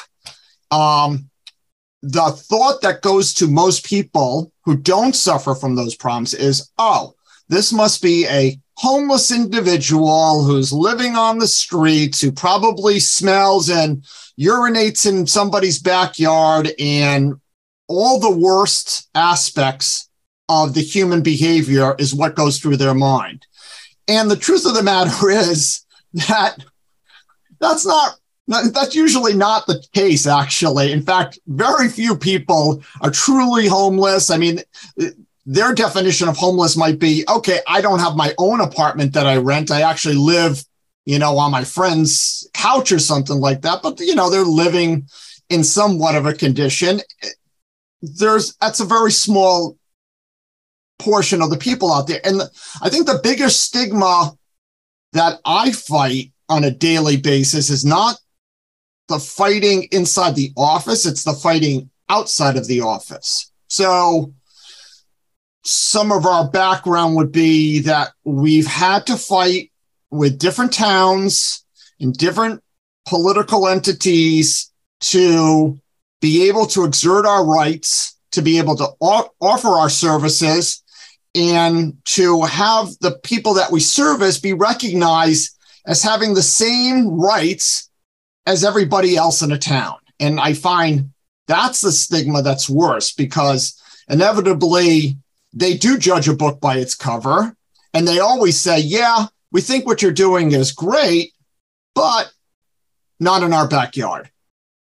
um, 0.70 1.28
the 2.02 2.30
thought 2.30 2.80
that 2.82 3.02
goes 3.02 3.34
to 3.34 3.48
most 3.48 3.84
people 3.84 4.52
who 4.64 4.76
don't 4.76 5.16
suffer 5.16 5.54
from 5.54 5.74
those 5.74 5.96
problems 5.96 6.34
is, 6.34 6.70
oh, 6.78 7.14
this 7.48 7.72
must 7.72 8.02
be 8.02 8.26
a 8.26 8.58
homeless 8.76 9.32
individual 9.32 10.44
who's 10.44 10.72
living 10.72 11.16
on 11.16 11.38
the 11.38 11.48
streets, 11.48 12.20
who 12.20 12.30
probably 12.30 13.00
smells 13.00 13.68
and 13.68 14.04
urinates 14.38 15.08
in 15.08 15.26
somebody's 15.26 15.80
backyard, 15.80 16.70
and 16.78 17.34
all 17.88 18.20
the 18.20 18.30
worst 18.30 19.08
aspects 19.14 20.08
of 20.48 20.74
the 20.74 20.82
human 20.82 21.22
behavior 21.22 21.96
is 21.98 22.14
what 22.14 22.36
goes 22.36 22.58
through 22.58 22.76
their 22.76 22.94
mind. 22.94 23.46
And 24.06 24.30
the 24.30 24.36
truth 24.36 24.64
of 24.64 24.74
the 24.74 24.82
matter 24.82 25.30
is 25.30 25.84
that 26.28 26.64
that's 27.60 27.84
not 27.84 28.16
that's 28.48 28.94
usually 28.94 29.34
not 29.34 29.66
the 29.66 29.84
case, 29.92 30.26
actually. 30.26 30.92
In 30.92 31.02
fact, 31.02 31.38
very 31.46 31.88
few 31.88 32.16
people 32.16 32.82
are 33.02 33.11
truly 33.11 33.68
homeless. 33.68 34.30
I 34.30 34.38
mean, 34.38 34.61
their 35.44 35.74
definition 35.74 36.28
of 36.28 36.37
homeless 36.37 36.76
might 36.76 36.98
be 36.98 37.24
okay, 37.28 37.61
I 37.66 37.80
don't 37.80 38.00
have 38.00 38.16
my 38.16 38.34
own 38.38 38.61
apartment 38.61 39.12
that 39.12 39.26
I 39.26 39.37
rent. 39.37 39.70
I 39.70 39.82
actually 39.82 40.16
live, 40.16 40.64
you 41.04 41.18
know, 41.18 41.37
on 41.38 41.50
my 41.50 41.64
friend's 41.64 42.48
couch 42.54 42.90
or 42.90 42.98
something 42.98 43.38
like 43.38 43.62
that. 43.62 43.82
But, 43.82 44.00
you 44.00 44.14
know, 44.14 44.30
they're 44.30 44.42
living 44.42 45.08
in 45.50 45.62
somewhat 45.62 46.16
of 46.16 46.26
a 46.26 46.34
condition. 46.34 47.00
There's 48.02 48.56
that's 48.56 48.80
a 48.80 48.84
very 48.84 49.12
small 49.12 49.76
portion 50.98 51.42
of 51.42 51.50
the 51.50 51.56
people 51.56 51.92
out 51.92 52.06
there. 52.06 52.20
And 52.24 52.42
I 52.82 52.88
think 52.88 53.06
the 53.06 53.20
biggest 53.22 53.61
stigma 53.61 54.37
that 55.12 55.40
I 55.44 55.72
fight 55.72 56.32
on 56.48 56.64
a 56.64 56.70
daily 56.70 57.16
basis 57.16 57.70
is 57.70 57.84
not 57.84 58.18
the 59.08 59.18
fighting 59.18 59.88
inside 59.90 60.36
the 60.36 60.52
office, 60.56 61.06
it's 61.06 61.24
the 61.24 61.32
fighting 61.32 61.90
outside 62.08 62.56
of 62.56 62.66
the 62.66 62.80
office. 62.80 63.50
So, 63.68 64.32
some 65.64 66.12
of 66.12 66.24
our 66.24 66.48
background 66.48 67.16
would 67.16 67.32
be 67.32 67.80
that 67.80 68.12
we've 68.24 68.66
had 68.66 69.06
to 69.06 69.16
fight 69.16 69.70
with 70.10 70.38
different 70.38 70.72
towns 70.72 71.64
and 72.00 72.16
different 72.16 72.62
political 73.06 73.68
entities 73.68 74.70
to 75.00 75.78
be 76.20 76.48
able 76.48 76.66
to 76.66 76.84
exert 76.84 77.26
our 77.26 77.44
rights, 77.44 78.16
to 78.32 78.42
be 78.42 78.58
able 78.58 78.76
to 78.76 78.88
offer 79.00 79.68
our 79.68 79.90
services, 79.90 80.82
and 81.34 81.96
to 82.04 82.42
have 82.42 82.88
the 83.00 83.18
people 83.22 83.54
that 83.54 83.70
we 83.70 83.80
service 83.80 84.38
be 84.38 84.52
recognized 84.52 85.56
as 85.86 86.02
having 86.02 86.34
the 86.34 86.42
same 86.42 87.20
rights 87.20 87.88
as 88.48 88.64
everybody 88.64 89.14
else 89.14 89.42
in 89.42 89.52
a 89.52 89.58
town. 89.58 89.98
And 90.18 90.40
I 90.40 90.54
find 90.54 91.11
that's 91.46 91.82
the 91.82 91.92
stigma 91.92 92.40
that's 92.40 92.68
worse 92.68 93.12
because 93.12 93.78
inevitably 94.08 95.18
they 95.52 95.76
do 95.76 95.98
judge 95.98 96.28
a 96.28 96.34
book 96.34 96.58
by 96.58 96.78
its 96.78 96.94
cover 96.94 97.54
and 97.92 98.08
they 98.08 98.20
always 98.20 98.58
say, 98.58 98.80
yeah, 98.80 99.26
we 99.52 99.61
think 99.61 99.84
what 99.84 100.00
you're 100.00 100.12
doing 100.12 100.52
is 100.52 100.72
great, 100.72 101.34
but 101.94 102.32
not 103.20 103.42
in 103.42 103.52
our 103.52 103.68
backyard. 103.68 104.30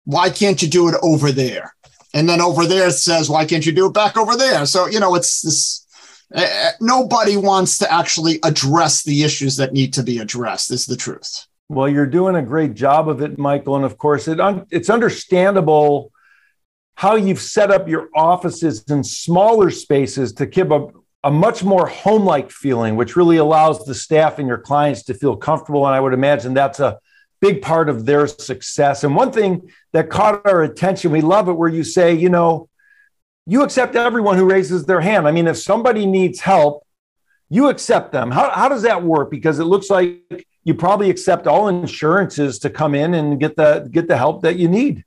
Why 0.03 0.29
can't 0.29 0.61
you 0.61 0.67
do 0.67 0.89
it 0.89 0.95
over 1.01 1.31
there? 1.31 1.73
And 2.13 2.27
then 2.27 2.41
over 2.41 2.65
there 2.65 2.89
it 2.89 2.93
says, 2.93 3.29
why 3.29 3.45
can't 3.45 3.65
you 3.65 3.71
do 3.71 3.85
it 3.85 3.93
back 3.93 4.17
over 4.17 4.35
there? 4.35 4.65
So, 4.65 4.87
you 4.87 4.99
know, 4.99 5.15
it's 5.15 5.41
this. 5.41 5.87
Uh, 6.35 6.71
nobody 6.81 7.37
wants 7.37 7.77
to 7.77 7.91
actually 7.91 8.39
address 8.43 9.03
the 9.03 9.23
issues 9.23 9.55
that 9.55 9.71
need 9.71 9.93
to 9.93 10.03
be 10.03 10.17
addressed, 10.17 10.69
is 10.71 10.85
the 10.85 10.97
truth. 10.97 11.47
Well, 11.69 11.89
you're 11.89 12.05
doing 12.05 12.35
a 12.35 12.41
great 12.41 12.73
job 12.73 13.09
of 13.09 13.21
it, 13.21 13.37
Michael. 13.37 13.75
And 13.75 13.85
of 13.85 13.97
course, 13.97 14.27
it 14.27 14.39
un- 14.39 14.65
it's 14.69 14.89
understandable 14.89 16.11
how 16.95 17.15
you've 17.15 17.41
set 17.41 17.71
up 17.71 17.87
your 17.87 18.09
offices 18.15 18.83
in 18.83 19.03
smaller 19.03 19.71
spaces 19.71 20.33
to 20.33 20.45
give 20.45 20.71
a, 20.71 20.87
a 21.23 21.31
much 21.31 21.63
more 21.63 21.87
home 21.87 22.25
like 22.25 22.51
feeling, 22.51 22.95
which 22.95 23.15
really 23.15 23.37
allows 23.37 23.83
the 23.85 23.95
staff 23.95 24.39
and 24.39 24.47
your 24.47 24.59
clients 24.59 25.03
to 25.03 25.13
feel 25.13 25.35
comfortable. 25.35 25.85
And 25.87 25.95
I 25.95 25.99
would 25.99 26.13
imagine 26.13 26.53
that's 26.53 26.79
a 26.79 26.99
big 27.41 27.61
part 27.61 27.89
of 27.89 28.05
their 28.05 28.27
success. 28.27 29.03
And 29.03 29.15
one 29.15 29.31
thing 29.31 29.69
that 29.91 30.09
caught 30.09 30.45
our 30.45 30.63
attention, 30.63 31.11
we 31.11 31.21
love 31.21 31.49
it, 31.49 31.53
where 31.53 31.69
you 31.69 31.83
say, 31.83 32.13
you 32.13 32.29
know, 32.29 32.69
you 33.45 33.63
accept 33.63 33.95
everyone 33.95 34.37
who 34.37 34.45
raises 34.45 34.85
their 34.85 35.01
hand. 35.01 35.27
I 35.27 35.31
mean, 35.31 35.47
if 35.47 35.57
somebody 35.57 36.05
needs 36.05 36.39
help, 36.39 36.85
you 37.53 37.69
accept 37.69 38.11
them. 38.11 38.31
How, 38.31 38.49
how 38.49 38.67
does 38.67 38.81
that 38.81 39.03
work? 39.03 39.29
Because 39.29 39.59
it 39.59 39.65
looks 39.65 39.91
like 39.91 40.47
you 40.63 40.73
probably 40.73 41.11
accept 41.11 41.45
all 41.45 41.67
insurances 41.67 42.57
to 42.59 42.69
come 42.71 42.95
in 42.95 43.13
and 43.13 43.39
get 43.39 43.55
the 43.55 43.87
get 43.91 44.07
the 44.07 44.17
help 44.17 44.41
that 44.41 44.55
you 44.55 44.67
need. 44.67 45.05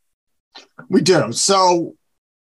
We 0.88 1.00
do. 1.00 1.32
So 1.32 1.96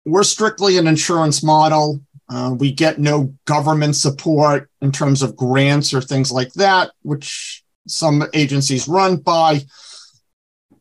we're 0.03 0.23
strictly 0.23 0.77
an 0.77 0.87
insurance 0.87 1.41
model. 1.41 2.01
Uh, 2.29 2.53
we 2.59 2.73
get 2.73 2.99
no 2.99 3.33
government 3.45 3.95
support 3.95 4.69
in 4.81 4.91
terms 4.91 5.21
of 5.21 5.37
grants 5.37 5.93
or 5.93 6.01
things 6.01 6.33
like 6.33 6.51
that, 6.53 6.91
which 7.03 7.63
some 7.87 8.25
agencies 8.33 8.89
run 8.89 9.15
by. 9.15 9.61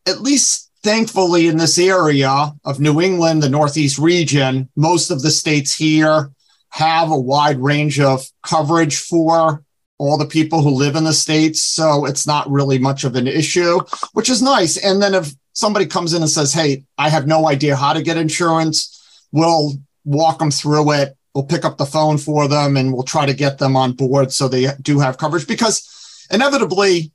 At 0.05 0.21
least 0.21 0.73
thankfully, 0.83 1.47
in 1.47 1.59
this 1.59 1.79
area 1.79 2.53
of 2.65 2.81
New 2.81 3.01
England, 3.01 3.41
the 3.41 3.49
Northeast 3.49 3.99
region, 3.99 4.69
most 4.75 5.13
of 5.13 5.23
the 5.23 5.31
states 5.31 5.77
here 5.77 6.33
have 6.73 7.11
a 7.11 7.19
wide 7.19 7.59
range 7.59 8.01
of 8.01 8.25
coverage 8.43 8.99
for 8.99 9.63
all 9.99 10.17
the 10.17 10.27
people 10.27 10.63
who 10.63 10.71
live 10.71 10.97
in 10.97 11.05
the 11.05 11.13
states. 11.13 11.63
So 11.63 12.07
it's 12.07 12.27
not 12.27 12.51
really 12.51 12.79
much 12.79 13.05
of 13.05 13.15
an 13.15 13.29
issue, 13.29 13.81
which 14.15 14.31
is 14.31 14.43
nice. 14.43 14.79
And 14.79 15.01
then 15.01 15.15
if 15.15 15.33
somebody 15.53 15.87
comes 15.87 16.15
in 16.15 16.23
and 16.23 16.31
says, 16.31 16.53
Hey, 16.53 16.85
I 16.97 17.11
have 17.11 17.27
no 17.27 17.49
idea 17.49 17.77
how 17.77 17.93
to 17.93 18.03
get 18.03 18.17
insurance, 18.17 19.27
we'll 19.33 19.75
walk 20.05 20.39
them 20.39 20.51
through 20.51 20.93
it. 20.93 21.17
We'll 21.35 21.45
pick 21.45 21.65
up 21.65 21.77
the 21.77 21.87
phone 21.87 22.17
for 22.19 22.49
them 22.49 22.77
and 22.77 22.93
we'll 22.93 23.05
try 23.05 23.27
to 23.27 23.35
get 23.35 23.59
them 23.59 23.77
on 23.77 23.93
board 23.93 24.33
so 24.33 24.49
they 24.49 24.69
do 24.81 24.99
have 24.99 25.19
coverage 25.19 25.47
because 25.47 26.27
inevitably 26.31 27.13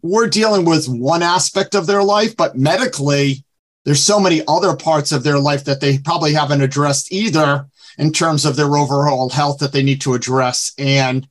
we're 0.00 0.28
dealing 0.28 0.64
with 0.64 0.88
one 0.88 1.22
aspect 1.22 1.74
of 1.74 1.86
their 1.86 2.02
life, 2.02 2.36
but 2.36 2.56
medically, 2.56 3.44
there's 3.84 4.02
so 4.02 4.20
many 4.20 4.42
other 4.46 4.76
parts 4.76 5.12
of 5.12 5.22
their 5.24 5.38
life 5.38 5.64
that 5.64 5.80
they 5.80 5.98
probably 5.98 6.32
haven't 6.32 6.60
addressed 6.60 7.12
either 7.12 7.66
in 7.98 8.12
terms 8.12 8.44
of 8.44 8.56
their 8.56 8.76
overall 8.76 9.30
health 9.30 9.58
that 9.58 9.72
they 9.72 9.82
need 9.82 10.00
to 10.02 10.14
address. 10.14 10.72
And 10.78 11.28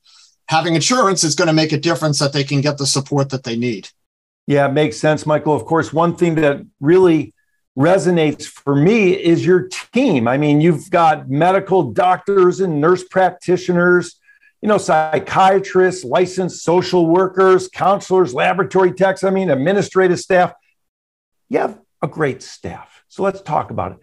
having 0.47 0.75
insurance 0.75 1.23
is 1.23 1.35
going 1.35 1.47
to 1.47 1.53
make 1.53 1.71
a 1.71 1.77
difference 1.77 2.19
that 2.19 2.33
they 2.33 2.43
can 2.43 2.61
get 2.61 2.77
the 2.77 2.85
support 2.85 3.29
that 3.29 3.43
they 3.43 3.55
need. 3.55 3.89
Yeah, 4.47 4.67
it 4.67 4.73
makes 4.73 4.97
sense, 4.97 5.25
Michael. 5.25 5.55
Of 5.55 5.65
course, 5.65 5.93
one 5.93 6.15
thing 6.15 6.35
that 6.35 6.65
really 6.79 7.33
resonates 7.77 8.45
for 8.45 8.75
me 8.75 9.13
is 9.13 9.45
your 9.45 9.69
team. 9.93 10.27
I 10.27 10.37
mean, 10.37 10.59
you've 10.59 10.89
got 10.89 11.29
medical 11.29 11.91
doctors 11.91 12.59
and 12.59 12.81
nurse 12.81 13.03
practitioners 13.03 14.19
you 14.61 14.67
know, 14.67 14.77
psychiatrists, 14.77 16.03
licensed 16.03 16.63
social 16.63 17.07
workers, 17.07 17.67
counselors, 17.67 18.33
laboratory 18.33 18.93
techs, 18.93 19.23
I 19.23 19.31
mean, 19.31 19.49
administrative 19.49 20.19
staff. 20.19 20.53
You 21.49 21.59
have 21.59 21.79
a 22.01 22.07
great 22.07 22.43
staff. 22.43 23.03
So 23.07 23.23
let's 23.23 23.41
talk 23.41 23.71
about 23.71 23.93
it. 23.93 23.97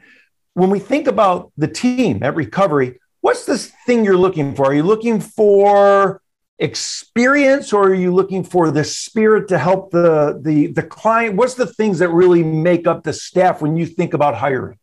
When 0.55 0.71
we 0.71 0.79
think 0.79 1.07
about 1.07 1.53
the 1.57 1.69
team 1.69 2.23
at 2.23 2.35
recovery, 2.35 2.99
what's 3.21 3.45
this 3.45 3.73
thing 3.87 4.05
you're 4.05 4.17
looking 4.17 4.55
for? 4.55 4.67
Are 4.67 4.75
you 4.75 4.83
looking 4.83 5.21
for 5.21 6.21
experience 6.59 7.73
or 7.73 7.85
are 7.85 7.95
you 7.95 8.13
looking 8.13 8.43
for 8.43 8.71
the 8.71 8.83
spirit 8.83 9.49
to 9.49 9.59
help 9.59 9.91
the, 9.91 10.41
the, 10.43 10.69
the 10.69 10.83
client? 10.83 11.37
What's 11.37 11.55
the 11.55 11.67
things 11.67 12.01
that 12.01 12.09
really 12.09 12.43
make 12.43 12.87
up 12.87 13.05
the 13.05 13.13
staff 13.13 13.63
when 13.63 13.77
you 13.77 13.87
think 13.87 14.15
about 14.15 14.35
hiring? 14.35 14.79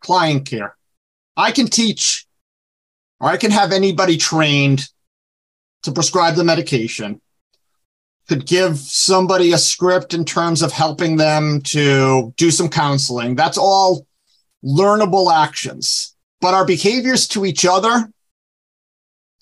Client 0.00 0.46
care. 0.46 0.76
I 1.36 1.52
can 1.52 1.66
teach 1.66 2.26
or 3.20 3.28
I 3.28 3.36
can 3.36 3.50
have 3.50 3.72
anybody 3.72 4.16
trained 4.16 4.88
to 5.84 5.92
prescribe 5.92 6.34
the 6.34 6.44
medication, 6.44 7.20
could 8.28 8.46
give 8.46 8.78
somebody 8.78 9.52
a 9.52 9.58
script 9.58 10.14
in 10.14 10.24
terms 10.24 10.62
of 10.62 10.72
helping 10.72 11.16
them 11.16 11.60
to 11.60 12.32
do 12.36 12.50
some 12.50 12.68
counseling. 12.68 13.34
That's 13.34 13.58
all 13.58 14.06
learnable 14.64 15.32
actions. 15.32 16.14
But 16.40 16.54
our 16.54 16.64
behaviors 16.64 17.28
to 17.28 17.44
each 17.44 17.64
other, 17.64 18.10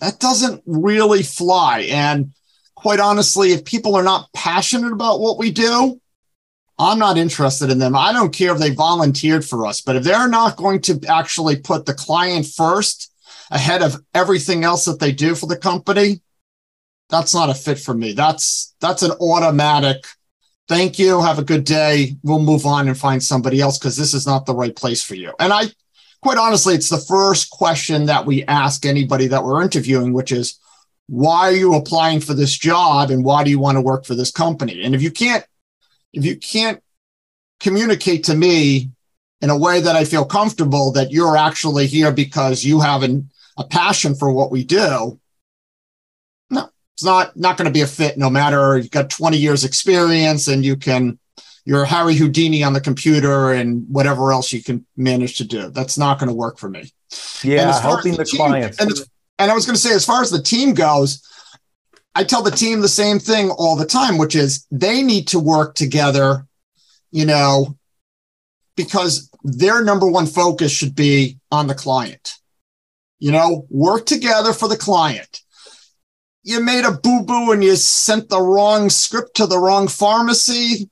that 0.00 0.18
doesn't 0.18 0.62
really 0.66 1.22
fly. 1.22 1.80
And 1.90 2.32
quite 2.74 3.00
honestly, 3.00 3.52
if 3.52 3.64
people 3.64 3.94
are 3.94 4.02
not 4.02 4.28
passionate 4.34 4.92
about 4.92 5.20
what 5.20 5.38
we 5.38 5.50
do, 5.50 6.00
I'm 6.78 6.98
not 6.98 7.18
interested 7.18 7.70
in 7.70 7.78
them. 7.78 7.94
I 7.94 8.12
don't 8.12 8.34
care 8.34 8.52
if 8.52 8.58
they 8.58 8.74
volunteered 8.74 9.44
for 9.44 9.66
us, 9.66 9.80
but 9.80 9.96
if 9.96 10.04
they're 10.04 10.28
not 10.28 10.56
going 10.56 10.80
to 10.82 11.00
actually 11.08 11.56
put 11.56 11.86
the 11.86 11.94
client 11.94 12.46
first 12.46 13.12
ahead 13.50 13.82
of 13.82 14.02
everything 14.14 14.64
else 14.64 14.86
that 14.86 14.98
they 14.98 15.12
do 15.12 15.34
for 15.34 15.46
the 15.46 15.56
company, 15.56 16.22
that's 17.08 17.34
not 17.34 17.50
a 17.50 17.54
fit 17.54 17.78
for 17.78 17.94
me. 17.94 18.12
That's 18.12 18.74
that's 18.80 19.02
an 19.02 19.12
automatic. 19.12 20.04
Thank 20.72 20.98
you. 20.98 21.20
Have 21.20 21.38
a 21.38 21.44
good 21.44 21.64
day. 21.64 22.16
We'll 22.22 22.38
move 22.38 22.64
on 22.64 22.88
and 22.88 22.96
find 22.96 23.22
somebody 23.22 23.60
else 23.60 23.76
because 23.76 23.94
this 23.94 24.14
is 24.14 24.26
not 24.26 24.46
the 24.46 24.54
right 24.54 24.74
place 24.74 25.04
for 25.04 25.14
you. 25.14 25.34
And 25.38 25.52
I, 25.52 25.64
quite 26.22 26.38
honestly, 26.38 26.72
it's 26.72 26.88
the 26.88 26.96
first 26.96 27.50
question 27.50 28.06
that 28.06 28.24
we 28.24 28.46
ask 28.46 28.86
anybody 28.86 29.26
that 29.26 29.44
we're 29.44 29.60
interviewing, 29.60 30.14
which 30.14 30.32
is, 30.32 30.58
why 31.08 31.40
are 31.40 31.52
you 31.52 31.74
applying 31.74 32.20
for 32.20 32.32
this 32.32 32.56
job 32.56 33.10
and 33.10 33.22
why 33.22 33.44
do 33.44 33.50
you 33.50 33.58
want 33.58 33.76
to 33.76 33.82
work 33.82 34.06
for 34.06 34.14
this 34.14 34.30
company? 34.30 34.82
And 34.82 34.94
if 34.94 35.02
you 35.02 35.10
can't, 35.10 35.44
if 36.14 36.24
you 36.24 36.38
can't 36.38 36.82
communicate 37.60 38.24
to 38.24 38.34
me 38.34 38.92
in 39.42 39.50
a 39.50 39.58
way 39.58 39.78
that 39.78 39.94
I 39.94 40.06
feel 40.06 40.24
comfortable 40.24 40.90
that 40.92 41.12
you're 41.12 41.36
actually 41.36 41.86
here 41.86 42.12
because 42.12 42.64
you 42.64 42.80
have 42.80 43.02
an, 43.02 43.28
a 43.58 43.64
passion 43.64 44.14
for 44.14 44.32
what 44.32 44.50
we 44.50 44.64
do, 44.64 45.20
it's 47.02 47.04
not 47.04 47.36
not 47.36 47.56
going 47.56 47.66
to 47.66 47.72
be 47.72 47.80
a 47.80 47.86
fit 47.86 48.16
no 48.16 48.30
matter 48.30 48.78
you've 48.78 48.90
got 48.90 49.10
20 49.10 49.36
years 49.36 49.64
experience 49.64 50.46
and 50.46 50.64
you 50.64 50.76
can 50.76 51.18
you're 51.64 51.84
Harry 51.84 52.14
Houdini 52.14 52.62
on 52.62 52.72
the 52.72 52.80
computer 52.80 53.52
and 53.52 53.84
whatever 53.88 54.32
else 54.32 54.52
you 54.52 54.62
can 54.62 54.84
manage 54.96 55.36
to 55.38 55.44
do. 55.44 55.70
That's 55.70 55.96
not 55.96 56.18
going 56.18 56.28
to 56.28 56.34
work 56.34 56.58
for 56.58 56.68
me. 56.68 56.92
Yeah, 57.44 57.80
helping 57.80 58.12
the, 58.12 58.24
the 58.24 58.36
clients. 58.36 58.80
And, 58.80 58.90
and 59.38 59.48
I 59.48 59.54
was 59.54 59.64
going 59.64 59.76
to 59.76 59.80
say, 59.80 59.94
as 59.94 60.04
far 60.04 60.22
as 60.22 60.30
the 60.30 60.42
team 60.42 60.74
goes, 60.74 61.24
I 62.16 62.24
tell 62.24 62.42
the 62.42 62.50
team 62.50 62.80
the 62.80 62.88
same 62.88 63.20
thing 63.20 63.50
all 63.50 63.76
the 63.76 63.86
time, 63.86 64.18
which 64.18 64.34
is 64.34 64.66
they 64.72 65.02
need 65.02 65.28
to 65.28 65.38
work 65.38 65.76
together, 65.76 66.48
you 67.12 67.26
know, 67.26 67.78
because 68.76 69.30
their 69.44 69.84
number 69.84 70.08
one 70.08 70.26
focus 70.26 70.72
should 70.72 70.96
be 70.96 71.38
on 71.52 71.68
the 71.68 71.76
client. 71.76 72.34
You 73.20 73.30
know, 73.30 73.66
work 73.70 74.06
together 74.06 74.52
for 74.52 74.68
the 74.68 74.76
client 74.76 75.41
you 76.42 76.60
made 76.60 76.84
a 76.84 76.92
boo 76.92 77.22
boo 77.22 77.52
and 77.52 77.62
you 77.62 77.76
sent 77.76 78.28
the 78.28 78.40
wrong 78.40 78.90
script 78.90 79.36
to 79.36 79.46
the 79.46 79.58
wrong 79.58 79.88
pharmacy. 79.88 80.90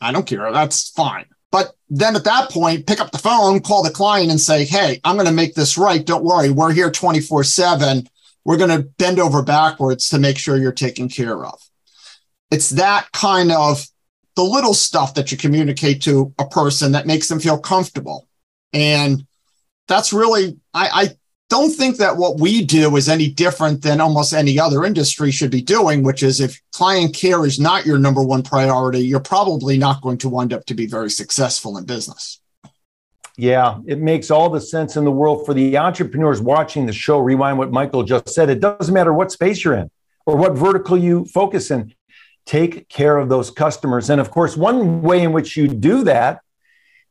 I 0.00 0.12
don't 0.12 0.26
care. 0.26 0.52
That's 0.52 0.90
fine. 0.90 1.26
But 1.50 1.74
then 1.88 2.16
at 2.16 2.24
that 2.24 2.50
point, 2.50 2.86
pick 2.86 3.00
up 3.00 3.12
the 3.12 3.18
phone, 3.18 3.60
call 3.60 3.82
the 3.82 3.90
client 3.90 4.30
and 4.30 4.40
say, 4.40 4.64
Hey, 4.64 5.00
I'm 5.04 5.16
going 5.16 5.26
to 5.26 5.32
make 5.32 5.54
this 5.54 5.78
right. 5.78 6.04
Don't 6.04 6.24
worry. 6.24 6.50
We're 6.50 6.72
here 6.72 6.90
24 6.90 7.44
seven. 7.44 8.08
We're 8.44 8.56
going 8.56 8.70
to 8.70 8.88
bend 8.98 9.20
over 9.20 9.42
backwards 9.42 10.08
to 10.08 10.18
make 10.18 10.38
sure 10.38 10.56
you're 10.56 10.72
taken 10.72 11.08
care 11.08 11.44
of. 11.44 11.60
It's 12.50 12.70
that 12.70 13.12
kind 13.12 13.52
of 13.52 13.86
the 14.34 14.42
little 14.42 14.74
stuff 14.74 15.14
that 15.14 15.30
you 15.30 15.38
communicate 15.38 16.02
to 16.02 16.34
a 16.38 16.46
person 16.46 16.92
that 16.92 17.06
makes 17.06 17.28
them 17.28 17.38
feel 17.38 17.58
comfortable. 17.58 18.26
And 18.72 19.26
that's 19.86 20.12
really, 20.12 20.58
I, 20.72 20.88
I 20.88 21.08
don't 21.52 21.70
think 21.70 21.98
that 21.98 22.16
what 22.16 22.40
we 22.40 22.64
do 22.64 22.96
is 22.96 23.10
any 23.10 23.28
different 23.28 23.82
than 23.82 24.00
almost 24.00 24.32
any 24.32 24.58
other 24.58 24.86
industry 24.86 25.30
should 25.30 25.50
be 25.50 25.60
doing, 25.60 26.02
which 26.02 26.22
is 26.22 26.40
if 26.40 26.58
client 26.72 27.14
care 27.14 27.44
is 27.44 27.60
not 27.60 27.84
your 27.84 27.98
number 27.98 28.22
one 28.22 28.42
priority, 28.42 29.00
you're 29.00 29.20
probably 29.20 29.76
not 29.76 30.00
going 30.00 30.16
to 30.16 30.30
wind 30.30 30.54
up 30.54 30.64
to 30.64 30.72
be 30.72 30.86
very 30.86 31.10
successful 31.10 31.76
in 31.76 31.84
business. 31.84 32.40
Yeah, 33.36 33.80
it 33.86 33.98
makes 33.98 34.30
all 34.30 34.48
the 34.48 34.62
sense 34.62 34.96
in 34.96 35.04
the 35.04 35.10
world 35.10 35.44
for 35.44 35.52
the 35.52 35.76
entrepreneurs 35.76 36.40
watching 36.40 36.86
the 36.86 36.92
show. 36.94 37.18
Rewind 37.18 37.58
what 37.58 37.70
Michael 37.70 38.02
just 38.02 38.30
said. 38.30 38.48
It 38.48 38.60
doesn't 38.60 38.94
matter 38.94 39.12
what 39.12 39.30
space 39.30 39.62
you're 39.62 39.74
in 39.74 39.90
or 40.24 40.38
what 40.38 40.54
vertical 40.54 40.96
you 40.96 41.26
focus 41.26 41.70
in. 41.70 41.94
Take 42.46 42.88
care 42.88 43.18
of 43.18 43.28
those 43.28 43.50
customers. 43.50 44.08
And 44.08 44.22
of 44.22 44.30
course, 44.30 44.56
one 44.56 45.02
way 45.02 45.22
in 45.22 45.32
which 45.32 45.58
you 45.58 45.68
do 45.68 46.04
that 46.04 46.40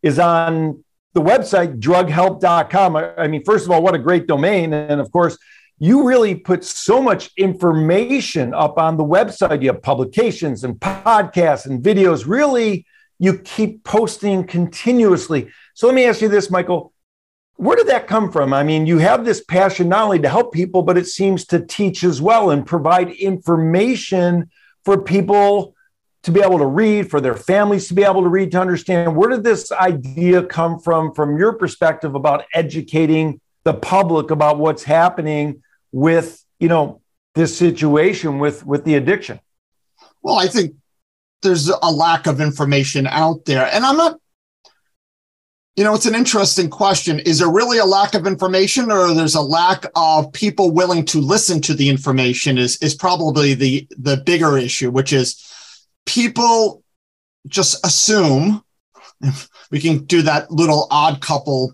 is 0.01 0.17
on 0.17 0.83
the 1.13 1.21
website 1.21 1.79
drughelp.com 1.79 2.95
i 2.95 3.27
mean 3.27 3.43
first 3.43 3.65
of 3.65 3.71
all 3.71 3.81
what 3.81 3.95
a 3.95 3.99
great 3.99 4.27
domain. 4.27 4.73
And 4.73 5.01
of 5.01 5.11
course 5.11 5.37
you 5.79 6.07
really 6.07 6.35
put 6.35 6.63
so 6.63 7.01
much 7.01 7.31
information 7.37 8.53
up 8.53 8.77
on 8.77 8.97
the 8.97 9.03
website. 9.03 9.63
You 9.63 9.69
have 9.69 9.81
publications 9.81 10.63
and 10.63 10.75
podcasts 10.75 11.65
and 11.65 11.81
videos. 11.81 12.27
Really 12.27 12.85
you 13.17 13.39
keep 13.39 13.83
posting 13.83 14.45
continuously. 14.45 15.49
So 15.73 15.87
let 15.87 15.95
me 15.95 16.05
ask 16.05 16.21
you 16.21 16.29
this 16.29 16.51
michael. 16.51 16.93
Where 17.55 17.75
did 17.75 17.87
that 17.87 18.07
come 18.07 18.31
from? 18.31 18.53
I 18.53 18.63
mean 18.63 18.85
you 18.85 18.99
have 18.99 19.25
this 19.25 19.43
passion 19.43 19.89
not 19.89 20.03
only 20.03 20.19
to 20.19 20.29
help 20.29 20.53
people 20.53 20.81
but 20.83 20.97
it 20.97 21.07
seems 21.07 21.45
to 21.47 21.65
teach 21.65 22.03
as 22.03 22.21
well 22.21 22.51
and 22.51 22.65
provide 22.65 23.09
information 23.11 24.49
for 24.85 25.01
people 25.01 25.75
to 26.23 26.31
be 26.31 26.41
able 26.41 26.59
to 26.59 26.67
read, 26.67 27.09
for 27.09 27.19
their 27.19 27.35
families 27.35 27.87
to 27.87 27.93
be 27.93 28.03
able 28.03 28.21
to 28.21 28.29
read, 28.29 28.51
to 28.51 28.61
understand 28.61 29.15
where 29.15 29.29
did 29.29 29.43
this 29.43 29.71
idea 29.71 30.43
come 30.43 30.79
from, 30.79 31.13
from 31.13 31.37
your 31.37 31.53
perspective 31.53 32.13
about 32.15 32.45
educating 32.53 33.41
the 33.63 33.73
public 33.73 34.31
about 34.31 34.57
what's 34.59 34.83
happening 34.83 35.63
with, 35.91 36.43
you 36.59 36.67
know, 36.67 37.01
this 37.33 37.57
situation 37.57 38.39
with 38.39 38.65
with 38.65 38.83
the 38.85 38.95
addiction? 38.95 39.39
Well, 40.21 40.37
I 40.37 40.47
think 40.47 40.75
there's 41.41 41.69
a 41.69 41.91
lack 41.91 42.27
of 42.27 42.39
information 42.39 43.07
out 43.07 43.45
there, 43.45 43.65
and 43.73 43.83
I'm 43.83 43.97
not. 43.97 44.19
you 45.77 45.83
know, 45.85 45.95
it's 45.95 46.05
an 46.05 46.15
interesting 46.15 46.69
question. 46.69 47.19
Is 47.19 47.39
there 47.39 47.49
really 47.49 47.77
a 47.77 47.85
lack 47.85 48.13
of 48.13 48.27
information 48.27 48.91
or 48.91 49.13
there's 49.13 49.35
a 49.35 49.41
lack 49.41 49.85
of 49.95 50.31
people 50.33 50.71
willing 50.71 51.05
to 51.05 51.19
listen 51.19 51.61
to 51.61 51.73
the 51.73 51.89
information 51.89 52.57
is, 52.57 52.77
is 52.81 52.93
probably 52.93 53.53
the, 53.53 53.87
the 53.97 54.17
bigger 54.17 54.57
issue, 54.57 54.91
which 54.91 55.13
is 55.13 55.41
people 56.05 56.83
just 57.47 57.85
assume 57.85 58.63
we 59.71 59.79
can 59.79 60.05
do 60.05 60.21
that 60.23 60.51
little 60.51 60.87
odd 60.91 61.21
couple, 61.21 61.73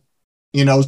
you 0.53 0.65
know, 0.65 0.83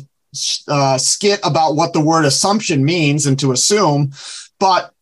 uh, 0.67 0.97
skit 0.97 1.39
about 1.43 1.75
what 1.75 1.93
the 1.93 2.01
word 2.01 2.25
assumption 2.25 2.85
means 2.85 3.25
and 3.25 3.39
to 3.39 3.51
assume. 3.51 4.11
But 4.59 4.93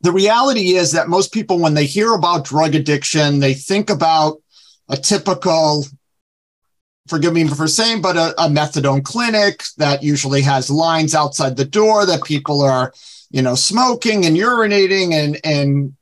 the 0.00 0.12
reality 0.12 0.76
is 0.76 0.92
that 0.92 1.08
most 1.08 1.32
people, 1.32 1.58
when 1.58 1.74
they 1.74 1.84
hear 1.84 2.14
about 2.14 2.44
drug 2.44 2.74
addiction, 2.74 3.40
they 3.40 3.54
think 3.54 3.90
about 3.90 4.40
a 4.88 4.96
typical 4.96 5.84
forgive 7.08 7.32
me 7.32 7.48
for 7.48 7.66
saying, 7.66 8.02
but 8.02 8.16
a, 8.16 8.32
a, 8.38 8.48
methadone 8.48 9.02
clinic 9.02 9.64
that 9.78 10.02
usually 10.02 10.42
has 10.42 10.70
lines 10.70 11.14
outside 11.14 11.56
the 11.56 11.64
door 11.64 12.04
that 12.04 12.22
people 12.22 12.60
are, 12.60 12.92
you 13.30 13.40
know, 13.40 13.54
smoking 13.54 14.26
and 14.26 14.36
urinating 14.36 15.14
and 15.14 15.40
and 15.42 15.96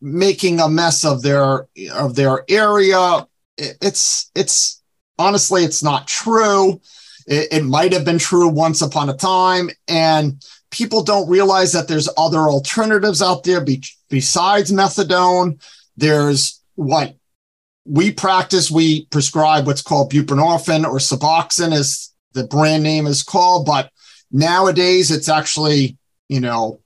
making 0.00 0.60
a 0.60 0.68
mess 0.68 1.04
of 1.04 1.22
their 1.22 1.68
of 1.92 2.14
their 2.14 2.44
area. 2.48 3.26
It's 3.56 4.30
it's 4.34 4.82
honestly, 5.18 5.64
it's 5.64 5.82
not 5.82 6.08
true. 6.08 6.80
It, 7.26 7.48
it 7.52 7.64
might 7.64 7.92
have 7.92 8.04
been 8.04 8.18
true 8.18 8.48
once 8.48 8.82
upon 8.82 9.08
a 9.08 9.16
time, 9.16 9.70
and 9.88 10.44
people 10.70 11.02
don't 11.02 11.28
realize 11.28 11.72
that 11.72 11.88
there's 11.88 12.08
other 12.16 12.40
alternatives 12.40 13.22
out 13.22 13.44
there 13.44 13.60
be, 13.60 13.82
besides 14.08 14.72
methadone. 14.72 15.62
There's 15.96 16.60
what 16.74 17.14
we 17.86 18.12
practice, 18.12 18.70
we 18.70 19.06
prescribe 19.06 19.66
what's 19.66 19.82
called 19.82 20.12
buprenorphine 20.12 20.84
or 20.84 20.98
Suboxone, 20.98 21.72
as 21.72 22.12
the 22.32 22.44
brand 22.44 22.82
name 22.82 23.06
is 23.06 23.22
called. 23.22 23.66
But 23.66 23.90
nowadays, 24.32 25.10
it's 25.10 25.28
actually, 25.28 25.96
you 26.28 26.40
know, 26.40 26.80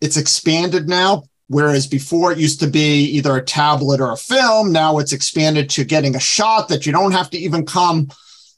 it's 0.00 0.16
expanded 0.16 0.88
now. 0.88 1.24
Whereas 1.50 1.88
before 1.88 2.30
it 2.30 2.38
used 2.38 2.60
to 2.60 2.68
be 2.68 3.06
either 3.06 3.36
a 3.36 3.44
tablet 3.44 4.00
or 4.00 4.12
a 4.12 4.16
film, 4.16 4.70
now 4.70 4.98
it's 4.98 5.12
expanded 5.12 5.68
to 5.70 5.82
getting 5.82 6.14
a 6.14 6.20
shot 6.20 6.68
that 6.68 6.86
you 6.86 6.92
don't 6.92 7.10
have 7.10 7.28
to 7.30 7.38
even 7.38 7.66
come, 7.66 8.08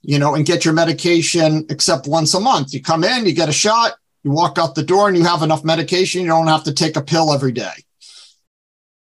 you 0.02 0.18
know, 0.18 0.34
and 0.34 0.44
get 0.44 0.66
your 0.66 0.74
medication 0.74 1.64
except 1.70 2.06
once 2.06 2.34
a 2.34 2.40
month. 2.40 2.74
You 2.74 2.82
come 2.82 3.02
in, 3.02 3.24
you 3.24 3.32
get 3.32 3.48
a 3.48 3.52
shot, 3.52 3.94
you 4.24 4.30
walk 4.30 4.58
out 4.58 4.74
the 4.74 4.82
door, 4.82 5.08
and 5.08 5.16
you 5.16 5.24
have 5.24 5.42
enough 5.42 5.64
medication. 5.64 6.20
You 6.20 6.26
don't 6.26 6.48
have 6.48 6.64
to 6.64 6.74
take 6.74 6.96
a 6.96 7.00
pill 7.00 7.32
every 7.32 7.52
day. 7.52 7.72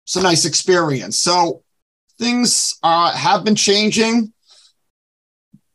It's 0.06 0.16
a 0.16 0.24
nice 0.24 0.46
experience. 0.46 1.20
So 1.20 1.62
things 2.18 2.80
uh, 2.82 3.16
have 3.16 3.44
been 3.44 3.56
changing, 3.56 4.34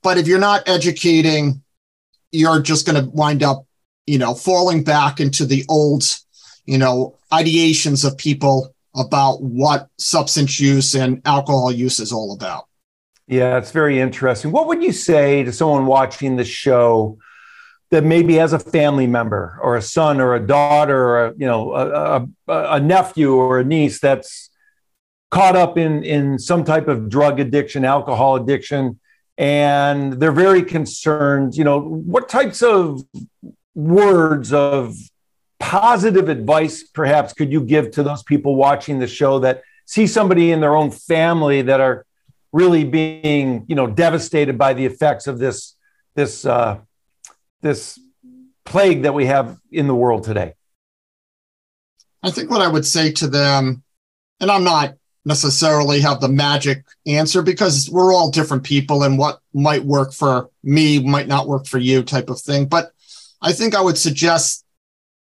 but 0.03 0.19
if 0.19 0.27
you're 0.27 0.41
not 0.41 0.69
educating, 0.69 1.63
you're 2.33 2.63
just 2.63 2.85
going 2.85 3.01
to 3.01 3.09
wind 3.11 3.45
up, 3.45 3.65
you 4.07 4.19
know, 4.19 4.35
falling 4.35 4.83
back 4.83 5.21
into 5.21 5.47
the 5.47 5.65
old, 5.69 6.03
you 6.65 6.79
know, 6.79 7.17
ideations 7.33 8.05
of 8.05 8.17
people 8.19 8.75
about 8.95 9.43
what 9.43 9.89
substance 9.99 10.61
use 10.61 10.95
and 10.95 11.23
alcohol 11.25 11.73
use 11.73 11.99
is 11.99 12.13
all 12.13 12.33
about. 12.33 12.67
Yeah, 13.27 13.57
it's 13.57 13.71
very 13.71 13.99
interesting. 13.99 14.53
What 14.53 14.67
would 14.67 14.83
you 14.83 14.93
say 14.93 15.43
to 15.45 15.53
someone 15.53 15.87
watching 15.87 16.37
the 16.37 16.45
show 16.45 17.19
that 17.91 18.05
maybe 18.05 18.35
has 18.35 18.53
a 18.53 18.59
family 18.59 19.07
member 19.07 19.59
or 19.63 19.77
a 19.77 19.83
son 19.83 20.21
or 20.21 20.35
a 20.35 20.47
daughter 20.47 20.99
or 20.99 21.27
a, 21.27 21.35
you 21.37 21.47
know 21.47 21.73
a, 21.75 22.27
a, 22.49 22.77
a 22.77 22.81
nephew 22.81 23.35
or 23.35 23.61
a 23.61 23.65
niece 23.65 24.01
that's 24.01 24.51
caught 25.31 25.57
up 25.57 25.79
in 25.79 26.03
in 26.03 26.39
some 26.39 26.65
type 26.65 26.89
of 26.89 27.09
drug 27.09 27.41
addiction, 27.41 27.85
alcohol 27.85 28.37
addiction, 28.37 28.99
and 29.39 30.15
they're 30.15 30.33
very 30.33 30.63
concerned. 30.63 31.55
You 31.55 31.65
know, 31.65 31.81
what 31.81 32.29
types 32.29 32.63
of 32.63 33.03
words 33.75 34.53
of 34.53 34.95
positive 35.63 36.29
advice 36.29 36.83
perhaps 36.83 37.33
could 37.33 37.53
you 37.53 37.63
give 37.63 37.93
to 37.93 38.03
those 38.03 38.25
people 38.25 38.57
watching 38.57 38.99
the 38.99 39.07
show 39.07 39.39
that 39.39 39.63
see 39.87 40.09
somebody 40.09 40.51
in 40.51 40.61
their 40.61 40.75
own 40.75 40.91
family 40.91 41.63
that 41.63 41.81
are 41.81 42.05
really 42.53 42.83
being 42.83 43.65
you 43.69 43.77
know 43.77 43.87
devastated 43.87 44.59
by 44.59 44.75
the 44.75 44.85
effects 44.85 45.29
of 45.29 45.39
this 45.39 45.77
this 46.17 46.45
uh, 46.45 46.79
this 47.61 47.99
plague 48.65 49.03
that 49.03 49.15
we 49.15 49.27
have 49.27 49.59
in 49.71 49.87
the 49.87 49.95
world 49.95 50.25
today? 50.25 50.55
I 52.25 52.33
think 52.33 52.51
what 52.51 52.61
i 52.61 52.69
would 52.69 52.85
say 52.85 53.13
to 53.13 53.29
them 53.29 53.85
and 54.41 54.51
i'm 54.51 54.65
not 54.65 54.95
necessarily 55.25 56.01
have 56.01 56.21
the 56.21 56.29
magic 56.29 56.85
answer 57.07 57.41
because 57.41 57.89
we're 57.89 58.13
all 58.13 58.31
different 58.31 58.65
people 58.65 59.05
and 59.05 59.17
what 59.17 59.39
might 59.55 59.85
work 59.85 60.13
for 60.13 60.51
me 60.65 61.01
might 61.01 61.29
not 61.29 61.47
work 61.47 61.67
for 61.67 61.79
you 61.79 62.03
type 62.03 62.31
of 62.31 62.41
thing 62.41 62.67
but 62.67 62.91
i 63.41 63.53
think 63.53 63.77
i 63.77 63.81
would 63.81 63.99
suggest 63.99 64.62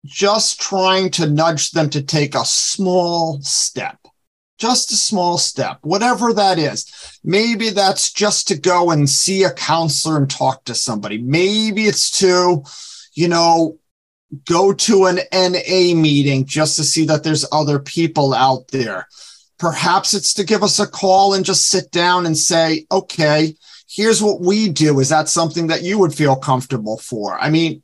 just 0.04 0.60
trying 0.60 1.10
to 1.10 1.28
nudge 1.28 1.70
them 1.72 1.90
to 1.90 2.02
take 2.02 2.34
a 2.34 2.44
small 2.44 3.40
step 3.42 3.98
just 4.58 4.92
a 4.92 4.96
small 4.96 5.36
step 5.36 5.78
whatever 5.82 6.32
that 6.32 6.58
is 6.58 7.18
maybe 7.24 7.70
that's 7.70 8.12
just 8.12 8.48
to 8.48 8.56
go 8.56 8.90
and 8.90 9.10
see 9.10 9.42
a 9.42 9.52
counselor 9.52 10.16
and 10.16 10.30
talk 10.30 10.64
to 10.64 10.74
somebody 10.74 11.18
maybe 11.18 11.84
it's 11.84 12.10
to 12.10 12.62
you 13.14 13.28
know 13.28 13.78
go 14.44 14.72
to 14.72 15.06
an 15.06 15.18
NA 15.32 15.94
meeting 15.94 16.44
just 16.44 16.76
to 16.76 16.84
see 16.84 17.04
that 17.06 17.22
there's 17.22 17.46
other 17.52 17.78
people 17.78 18.34
out 18.34 18.68
there 18.68 19.06
Perhaps 19.58 20.12
it's 20.12 20.34
to 20.34 20.44
give 20.44 20.62
us 20.62 20.78
a 20.78 20.86
call 20.86 21.32
and 21.32 21.44
just 21.44 21.66
sit 21.66 21.90
down 21.90 22.26
and 22.26 22.36
say, 22.36 22.86
okay, 22.92 23.54
here's 23.88 24.22
what 24.22 24.40
we 24.40 24.68
do. 24.68 25.00
Is 25.00 25.08
that 25.08 25.28
something 25.28 25.68
that 25.68 25.82
you 25.82 25.98
would 25.98 26.14
feel 26.14 26.36
comfortable 26.36 26.98
for? 26.98 27.38
I 27.38 27.48
mean, 27.48 27.82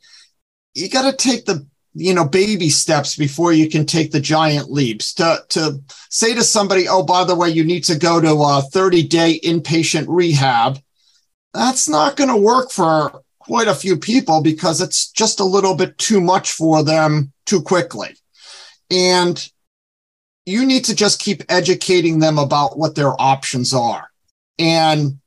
you 0.74 0.90
got 0.90 1.10
to 1.10 1.16
take 1.16 1.46
the 1.46 1.66
you 1.94 2.14
know 2.14 2.24
baby 2.24 2.70
steps 2.70 3.16
before 3.16 3.52
you 3.52 3.68
can 3.68 3.84
take 3.84 4.12
the 4.12 4.20
giant 4.20 4.70
leaps. 4.70 5.14
To 5.14 5.44
to 5.50 5.80
say 6.10 6.34
to 6.34 6.42
somebody 6.42 6.88
oh 6.88 7.02
by 7.02 7.24
the 7.24 7.34
way 7.34 7.50
you 7.50 7.64
need 7.64 7.84
to 7.84 7.98
go 7.98 8.20
to 8.20 8.32
a 8.32 8.62
30 8.62 9.02
day 9.08 9.40
inpatient 9.44 10.06
rehab 10.08 10.78
that's 11.52 11.88
not 11.88 12.16
going 12.16 12.30
to 12.30 12.36
work 12.36 12.70
for 12.70 13.22
quite 13.38 13.68
a 13.68 13.74
few 13.74 13.96
people 13.96 14.42
because 14.42 14.80
it's 14.80 15.10
just 15.10 15.40
a 15.40 15.44
little 15.44 15.76
bit 15.76 15.98
too 15.98 16.20
much 16.20 16.52
for 16.52 16.82
them 16.82 17.32
too 17.44 17.60
quickly. 17.60 18.16
And 18.90 19.50
you 20.46 20.64
need 20.64 20.84
to 20.86 20.94
just 20.94 21.20
keep 21.20 21.42
educating 21.48 22.18
them 22.18 22.38
about 22.38 22.78
what 22.78 22.94
their 22.94 23.20
options 23.20 23.74
are 23.74 24.08
and 24.58 25.18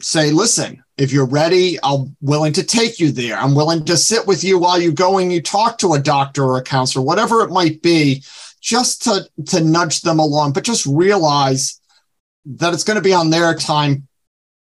say, 0.00 0.30
listen, 0.30 0.84
if 0.98 1.12
you're 1.12 1.26
ready, 1.26 1.78
I'm 1.82 2.16
willing 2.20 2.52
to 2.54 2.62
take 2.62 2.98
you 2.98 3.12
there. 3.12 3.36
I'm 3.36 3.54
willing 3.54 3.84
to 3.84 3.96
sit 3.96 4.26
with 4.26 4.42
you 4.42 4.58
while 4.58 4.80
you 4.80 4.92
go 4.92 5.18
and 5.18 5.32
you 5.32 5.42
talk 5.42 5.78
to 5.78 5.92
a 5.92 6.00
doctor 6.00 6.44
or 6.44 6.58
a 6.58 6.62
counselor, 6.62 7.04
whatever 7.04 7.42
it 7.42 7.50
might 7.50 7.82
be, 7.82 8.22
just 8.60 9.02
to, 9.04 9.28
to 9.46 9.62
nudge 9.62 10.00
them 10.00 10.18
along, 10.18 10.52
but 10.52 10.64
just 10.64 10.86
realize 10.86 11.80
that 12.46 12.72
it's 12.72 12.84
going 12.84 12.96
to 12.96 13.02
be 13.02 13.12
on 13.12 13.30
their 13.30 13.54
time 13.54 14.06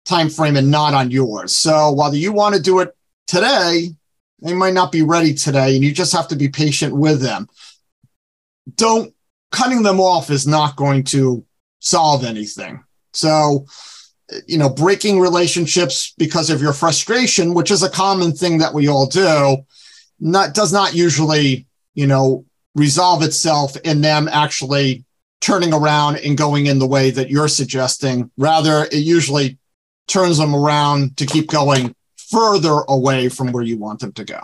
time 0.04 0.28
frame 0.28 0.56
and 0.56 0.70
not 0.70 0.94
on 0.94 1.10
yours. 1.10 1.54
So 1.54 1.92
while 1.92 2.14
you 2.14 2.32
want 2.32 2.54
to 2.54 2.60
do 2.60 2.80
it 2.80 2.96
today, 3.26 3.90
they 4.42 4.54
might 4.54 4.74
not 4.74 4.90
be 4.90 5.02
ready 5.02 5.34
today, 5.34 5.74
and 5.74 5.84
you 5.84 5.92
just 5.92 6.12
have 6.12 6.28
to 6.28 6.36
be 6.36 6.48
patient 6.48 6.94
with 6.94 7.20
them. 7.20 7.48
Don't 8.74 9.14
cutting 9.52 9.82
them 9.82 10.00
off 10.00 10.30
is 10.30 10.46
not 10.46 10.76
going 10.76 11.04
to 11.04 11.44
solve 11.80 12.24
anything. 12.24 12.82
So, 13.12 13.66
you 14.46 14.58
know, 14.58 14.68
breaking 14.68 15.20
relationships 15.20 16.14
because 16.18 16.50
of 16.50 16.60
your 16.60 16.72
frustration, 16.72 17.54
which 17.54 17.70
is 17.70 17.82
a 17.82 17.90
common 17.90 18.32
thing 18.32 18.58
that 18.58 18.74
we 18.74 18.88
all 18.88 19.06
do, 19.06 19.58
not 20.18 20.54
does 20.54 20.72
not 20.72 20.94
usually, 20.94 21.66
you 21.94 22.06
know, 22.06 22.44
resolve 22.74 23.22
itself 23.22 23.76
in 23.78 24.00
them 24.00 24.28
actually 24.28 25.04
turning 25.40 25.72
around 25.72 26.16
and 26.18 26.36
going 26.36 26.66
in 26.66 26.78
the 26.78 26.86
way 26.86 27.10
that 27.10 27.30
you're 27.30 27.48
suggesting. 27.48 28.30
Rather, 28.36 28.84
it 28.84 29.02
usually 29.02 29.58
turns 30.06 30.38
them 30.38 30.54
around 30.54 31.16
to 31.16 31.26
keep 31.26 31.48
going 31.48 31.94
further 32.16 32.82
away 32.88 33.28
from 33.28 33.50
where 33.52 33.64
you 33.64 33.78
want 33.78 34.00
them 34.00 34.12
to 34.12 34.24
go. 34.24 34.40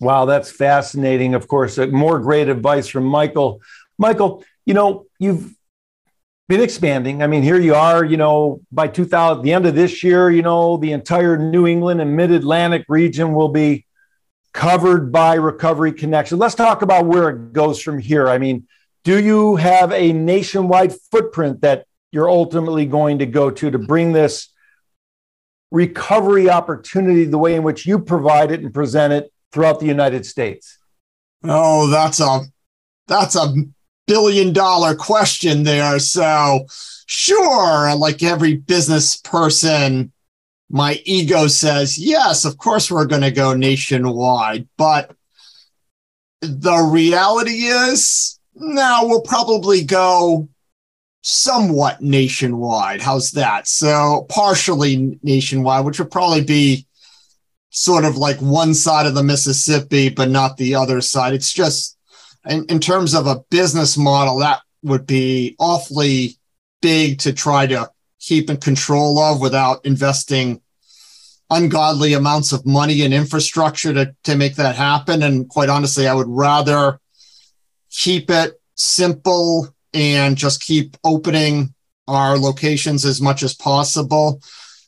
Wow, 0.00 0.26
that's 0.26 0.50
fascinating. 0.50 1.34
Of 1.34 1.48
course, 1.48 1.76
uh, 1.76 1.88
more 1.88 2.20
great 2.20 2.48
advice 2.48 2.86
from 2.86 3.04
Michael. 3.04 3.60
Michael, 3.98 4.44
you 4.64 4.74
know, 4.74 5.06
you've 5.18 5.54
been 6.48 6.60
expanding. 6.62 7.22
I 7.22 7.26
mean, 7.26 7.42
here 7.42 7.60
you 7.60 7.74
are, 7.74 8.04
you 8.04 8.16
know, 8.16 8.62
by 8.72 8.88
2000, 8.88 9.42
the 9.42 9.52
end 9.52 9.66
of 9.66 9.74
this 9.74 10.02
year, 10.02 10.30
you 10.30 10.42
know, 10.42 10.78
the 10.78 10.92
entire 10.92 11.36
New 11.36 11.66
England 11.66 12.00
and 12.00 12.16
mid 12.16 12.30
Atlantic 12.30 12.86
region 12.88 13.34
will 13.34 13.50
be 13.50 13.86
covered 14.54 15.12
by 15.12 15.34
Recovery 15.34 15.92
Connection. 15.92 16.38
Let's 16.38 16.54
talk 16.54 16.80
about 16.80 17.06
where 17.06 17.28
it 17.28 17.52
goes 17.52 17.82
from 17.82 17.98
here. 17.98 18.28
I 18.28 18.38
mean, 18.38 18.66
do 19.04 19.22
you 19.22 19.56
have 19.56 19.92
a 19.92 20.12
nationwide 20.12 20.94
footprint 21.10 21.60
that 21.60 21.86
you're 22.10 22.30
ultimately 22.30 22.86
going 22.86 23.18
to 23.18 23.26
go 23.26 23.50
to 23.50 23.70
to 23.70 23.78
bring 23.78 24.12
this 24.12 24.48
recovery 25.70 26.48
opportunity 26.48 27.24
the 27.24 27.38
way 27.38 27.54
in 27.54 27.62
which 27.62 27.86
you 27.86 27.98
provide 27.98 28.50
it 28.50 28.60
and 28.60 28.72
present 28.72 29.12
it 29.12 29.30
throughout 29.52 29.80
the 29.80 29.86
United 29.86 30.24
States? 30.24 30.78
Oh, 31.44 31.88
that's 31.88 32.20
a 32.20 32.40
that's 33.06 33.36
a 33.36 33.54
billion 34.08 34.52
dollar 34.52 34.96
question 34.96 35.62
there. 35.62 36.00
So, 36.00 36.66
sure, 37.06 37.94
like 37.94 38.24
every 38.24 38.56
business 38.56 39.16
person, 39.16 40.12
my 40.68 41.00
ego 41.04 41.46
says, 41.46 41.96
yes, 41.96 42.44
of 42.44 42.58
course 42.58 42.90
we're 42.90 43.06
going 43.06 43.22
to 43.22 43.30
go 43.30 43.54
nationwide. 43.54 44.68
But 44.76 45.14
the 46.40 46.78
reality 46.78 47.66
is, 47.66 48.40
no, 48.54 49.00
we'll 49.02 49.22
probably 49.22 49.84
go 49.84 50.48
somewhat 51.22 52.00
nationwide. 52.00 53.02
How's 53.02 53.32
that? 53.32 53.68
So 53.68 54.26
partially 54.28 55.18
nationwide, 55.22 55.84
which 55.84 55.98
would 55.98 56.10
probably 56.10 56.42
be 56.42 56.86
sort 57.70 58.04
of 58.04 58.16
like 58.16 58.38
one 58.38 58.72
side 58.72 59.06
of 59.06 59.14
the 59.14 59.22
Mississippi, 59.22 60.08
but 60.08 60.30
not 60.30 60.56
the 60.56 60.74
other 60.74 61.00
side. 61.00 61.34
It's 61.34 61.52
just 61.52 61.97
in, 62.48 62.64
in 62.66 62.80
terms 62.80 63.14
of 63.14 63.26
a 63.26 63.42
business 63.50 63.96
model, 63.96 64.38
that 64.38 64.60
would 64.82 65.06
be 65.06 65.56
awfully 65.58 66.38
big 66.80 67.18
to 67.20 67.32
try 67.32 67.66
to 67.66 67.90
keep 68.20 68.50
in 68.50 68.56
control 68.56 69.18
of 69.18 69.40
without 69.40 69.84
investing 69.84 70.60
ungodly 71.50 72.12
amounts 72.12 72.52
of 72.52 72.66
money 72.66 73.02
and 73.02 73.14
infrastructure 73.14 73.92
to, 73.94 74.14
to 74.24 74.36
make 74.36 74.56
that 74.56 74.76
happen. 74.76 75.22
And 75.22 75.48
quite 75.48 75.68
honestly, 75.68 76.06
I 76.06 76.14
would 76.14 76.28
rather 76.28 77.00
keep 77.90 78.30
it 78.30 78.60
simple 78.74 79.68
and 79.94 80.36
just 80.36 80.62
keep 80.62 80.96
opening 81.04 81.74
our 82.06 82.38
locations 82.38 83.04
as 83.04 83.20
much 83.20 83.42
as 83.42 83.54
possible. 83.54 84.40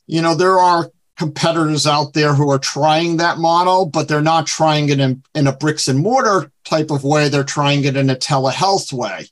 You 0.07 0.21
know, 0.21 0.35
there 0.35 0.59
are 0.59 0.91
competitors 1.21 1.85
out 1.85 2.13
there 2.13 2.33
who 2.33 2.49
are 2.49 2.57
trying 2.57 3.17
that 3.17 3.37
model, 3.37 3.85
but 3.85 4.07
they're 4.07 4.23
not 4.23 4.47
trying 4.47 4.89
it 4.89 4.99
in, 4.99 5.21
in 5.35 5.45
a 5.45 5.55
bricks 5.55 5.87
and 5.87 5.99
mortar 5.99 6.51
type 6.65 6.89
of 6.89 7.03
way. 7.03 7.29
They're 7.29 7.43
trying 7.43 7.83
it 7.83 7.95
in 7.95 8.09
a 8.09 8.15
telehealth 8.15 8.91
way. 8.91 9.27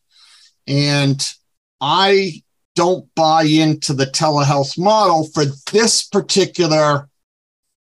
And 0.67 1.19
I 1.82 2.43
don't 2.75 3.10
buy 3.15 3.41
into 3.41 3.93
the 3.93 4.06
telehealth 4.06 4.78
model 4.78 5.23
for 5.34 5.45
this 5.71 6.04
particular 6.04 7.10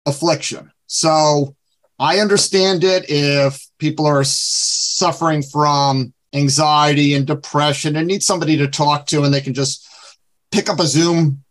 affliction. 0.06 0.74
So 0.88 1.56
I 1.98 2.20
understand 2.20 2.84
it 2.84 3.06
if 3.08 3.66
people 3.80 4.06
are 4.08 4.26
suffering 4.26 5.42
from 5.42 6.14
anxiety 6.34 7.14
and 7.14 7.26
depression 7.26 7.96
and 7.96 8.08
need 8.08 8.24
somebody 8.24 8.58
to 8.58 8.68
talk 8.68 9.06
to 9.06 9.24
and 9.24 9.34
they 9.34 9.40
can 9.40 9.54
just 9.54 9.88
pick 10.52 10.68
up 10.68 10.82
a 10.82 10.86
Zoom 10.86 11.45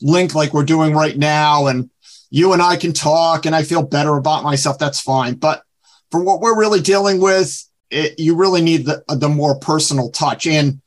link 0.00 0.34
like 0.34 0.52
we're 0.52 0.64
doing 0.64 0.94
right 0.94 1.16
now 1.16 1.66
and 1.66 1.90
you 2.30 2.52
and 2.52 2.60
I 2.60 2.76
can 2.76 2.92
talk 2.92 3.46
and 3.46 3.54
I 3.54 3.62
feel 3.62 3.82
better 3.82 4.16
about 4.16 4.44
myself, 4.44 4.78
that's 4.78 5.00
fine. 5.00 5.34
But 5.34 5.62
for 6.10 6.22
what 6.22 6.40
we're 6.40 6.58
really 6.58 6.80
dealing 6.80 7.20
with, 7.20 7.62
it, 7.90 8.18
you 8.18 8.36
really 8.36 8.62
need 8.62 8.86
the, 8.86 9.02
the 9.08 9.28
more 9.28 9.58
personal 9.58 10.10
touch. 10.10 10.46
And 10.46 10.80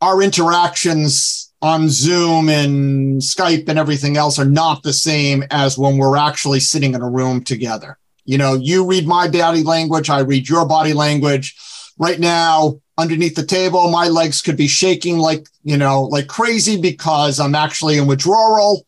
our 0.00 0.22
interactions 0.22 1.52
on 1.60 1.88
Zoom 1.88 2.48
and 2.48 3.20
Skype 3.20 3.68
and 3.68 3.78
everything 3.78 4.16
else 4.16 4.38
are 4.38 4.44
not 4.44 4.82
the 4.82 4.92
same 4.92 5.44
as 5.50 5.76
when 5.76 5.98
we're 5.98 6.16
actually 6.16 6.60
sitting 6.60 6.94
in 6.94 7.02
a 7.02 7.10
room 7.10 7.42
together. 7.42 7.98
You 8.24 8.38
know, 8.38 8.54
you 8.54 8.86
read 8.86 9.06
my 9.06 9.28
body 9.28 9.64
language, 9.64 10.10
I 10.10 10.20
read 10.20 10.48
your 10.48 10.66
body 10.66 10.92
language. 10.92 11.56
Right 11.98 12.20
now, 12.20 12.80
underneath 12.98 13.36
the 13.36 13.46
table, 13.46 13.90
my 13.90 14.08
legs 14.08 14.42
could 14.42 14.56
be 14.56 14.66
shaking 14.66 15.18
like, 15.18 15.46
you 15.62 15.76
know, 15.76 16.02
like 16.02 16.26
crazy 16.26 16.78
because 16.78 17.38
I'm 17.40 17.54
actually 17.54 17.96
in 17.96 18.06
withdrawal. 18.06 18.84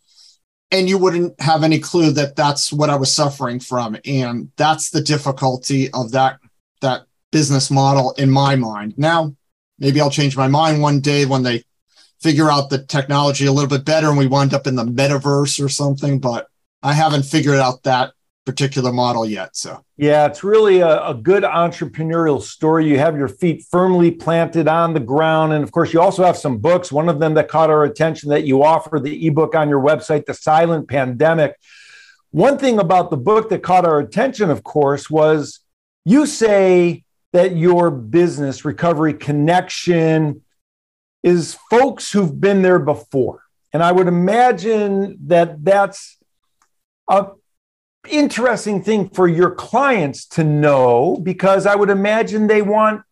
And 0.72 0.88
you 0.88 0.98
wouldn't 0.98 1.40
have 1.40 1.64
any 1.64 1.80
clue 1.80 2.12
that 2.12 2.36
that's 2.36 2.72
what 2.72 2.90
I 2.90 2.96
was 2.96 3.12
suffering 3.12 3.58
from. 3.58 3.96
And 4.04 4.52
that's 4.56 4.90
the 4.90 5.00
difficulty 5.00 5.90
of 5.92 6.12
that, 6.12 6.38
that 6.80 7.06
business 7.32 7.70
model 7.70 8.12
in 8.18 8.30
my 8.30 8.54
mind. 8.54 8.94
Now, 8.96 9.34
maybe 9.78 10.00
I'll 10.00 10.10
change 10.10 10.36
my 10.36 10.46
mind 10.46 10.80
one 10.80 11.00
day 11.00 11.24
when 11.24 11.42
they 11.42 11.64
figure 12.20 12.50
out 12.50 12.70
the 12.70 12.84
technology 12.84 13.46
a 13.46 13.52
little 13.52 13.68
bit 13.68 13.84
better 13.84 14.08
and 14.08 14.18
we 14.18 14.26
wind 14.26 14.54
up 14.54 14.66
in 14.66 14.76
the 14.76 14.84
metaverse 14.84 15.64
or 15.64 15.68
something, 15.68 16.20
but 16.20 16.48
I 16.82 16.92
haven't 16.92 17.24
figured 17.24 17.58
out 17.58 17.82
that 17.84 18.12
particular 18.50 18.92
model 18.92 19.24
yet. 19.24 19.54
So, 19.54 19.84
yeah, 19.96 20.26
it's 20.26 20.42
really 20.42 20.80
a, 20.80 21.06
a, 21.06 21.14
good 21.14 21.44
entrepreneurial 21.44 22.42
story. 22.42 22.88
You 22.88 22.98
have 22.98 23.16
your 23.16 23.28
feet 23.28 23.64
firmly 23.70 24.10
planted 24.10 24.66
on 24.66 24.92
the 24.92 24.98
ground. 24.98 25.52
And 25.52 25.62
of 25.62 25.70
course, 25.70 25.92
you 25.92 26.00
also 26.00 26.24
have 26.24 26.36
some 26.36 26.58
books. 26.58 26.90
One 26.90 27.08
of 27.08 27.20
them 27.20 27.34
that 27.34 27.46
caught 27.46 27.70
our 27.70 27.84
attention 27.84 28.30
that 28.30 28.44
you 28.44 28.64
offer 28.64 28.98
the 28.98 29.24
ebook 29.26 29.54
on 29.54 29.68
your 29.68 29.80
website, 29.80 30.26
The 30.26 30.34
Silent 30.34 30.88
Pandemic. 30.88 31.54
One 32.32 32.58
thing 32.58 32.80
about 32.80 33.10
the 33.10 33.16
book 33.16 33.50
that 33.50 33.62
caught 33.62 33.84
our 33.84 34.00
attention, 34.00 34.50
of 34.50 34.64
course, 34.64 35.08
was 35.08 35.60
you 36.04 36.26
say 36.26 37.04
that 37.32 37.56
your 37.56 37.92
business, 37.92 38.64
Recovery 38.64 39.14
Connection, 39.14 40.42
is 41.22 41.56
folks 41.70 42.10
who've 42.10 42.40
been 42.40 42.62
there 42.62 42.80
before. 42.80 43.42
And 43.72 43.80
I 43.80 43.92
would 43.92 44.08
imagine 44.08 45.18
that 45.26 45.64
that's 45.64 46.18
a 47.08 47.28
interesting 48.08 48.82
thing 48.82 49.08
for 49.10 49.28
your 49.28 49.50
clients 49.50 50.26
to 50.28 50.44
know 50.44 51.18
because 51.22 51.66
I 51.66 51.74
would 51.74 51.90
imagine 51.90 52.46
they 52.46 52.62
want 52.62 53.02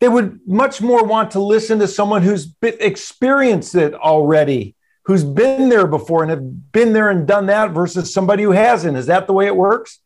they 0.00 0.08
would 0.08 0.40
much 0.46 0.82
more 0.82 1.04
want 1.04 1.30
to 1.30 1.40
listen 1.40 1.78
to 1.78 1.88
someone 1.88 2.20
who's 2.20 2.54
experienced 2.60 3.74
it 3.74 3.94
already, 3.94 4.74
who's 5.04 5.24
been 5.24 5.70
there 5.70 5.86
before 5.86 6.22
and 6.22 6.30
have 6.30 6.72
been 6.72 6.92
there 6.92 7.08
and 7.08 7.26
done 7.26 7.46
that 7.46 7.70
versus 7.70 8.12
somebody 8.12 8.42
who 8.42 8.50
hasn't. 8.50 8.98
Is 8.98 9.06
that 9.06 9.26
the 9.26 9.32
way 9.32 9.46
it 9.46 9.56
works? 9.56 10.00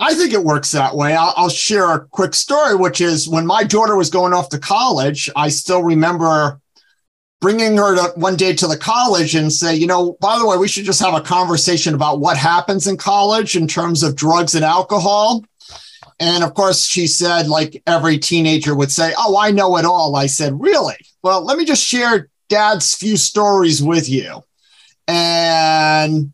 I 0.00 0.14
think 0.14 0.32
it 0.32 0.44
works 0.44 0.70
that 0.72 0.94
way. 0.94 1.14
I'll, 1.14 1.34
I'll, 1.36 1.48
share 1.48 1.92
a 1.92 2.06
quick 2.06 2.32
story, 2.32 2.76
which 2.76 3.00
is 3.00 3.28
when 3.28 3.44
my 3.46 3.64
daughter 3.64 3.96
was 3.96 4.10
going 4.10 4.32
off 4.32 4.48
to 4.50 4.58
college, 4.58 5.28
I 5.34 5.48
still 5.48 5.82
remember 5.82 6.60
bringing 7.40 7.76
her 7.76 7.94
to, 7.94 8.18
one 8.18 8.36
day 8.36 8.54
to 8.54 8.66
the 8.66 8.76
college 8.76 9.34
and 9.34 9.52
say, 9.52 9.74
you 9.74 9.86
know, 9.86 10.16
by 10.20 10.38
the 10.38 10.46
way, 10.46 10.56
we 10.56 10.68
should 10.68 10.84
just 10.84 11.00
have 11.00 11.14
a 11.14 11.20
conversation 11.20 11.94
about 11.94 12.20
what 12.20 12.36
happens 12.36 12.86
in 12.86 12.96
college 12.96 13.56
in 13.56 13.68
terms 13.68 14.02
of 14.02 14.16
drugs 14.16 14.54
and 14.54 14.64
alcohol. 14.64 15.44
And 16.20 16.42
of 16.42 16.54
course, 16.54 16.84
she 16.84 17.06
said, 17.06 17.46
like 17.46 17.80
every 17.86 18.18
teenager 18.18 18.74
would 18.74 18.90
say, 18.90 19.12
Oh, 19.16 19.36
I 19.38 19.52
know 19.52 19.76
it 19.76 19.84
all. 19.84 20.16
I 20.16 20.26
said, 20.26 20.60
Really? 20.60 20.96
Well, 21.22 21.44
let 21.44 21.58
me 21.58 21.64
just 21.64 21.84
share 21.84 22.28
dad's 22.48 22.94
few 22.94 23.16
stories 23.16 23.82
with 23.82 24.08
you. 24.08 24.42
And 25.06 26.32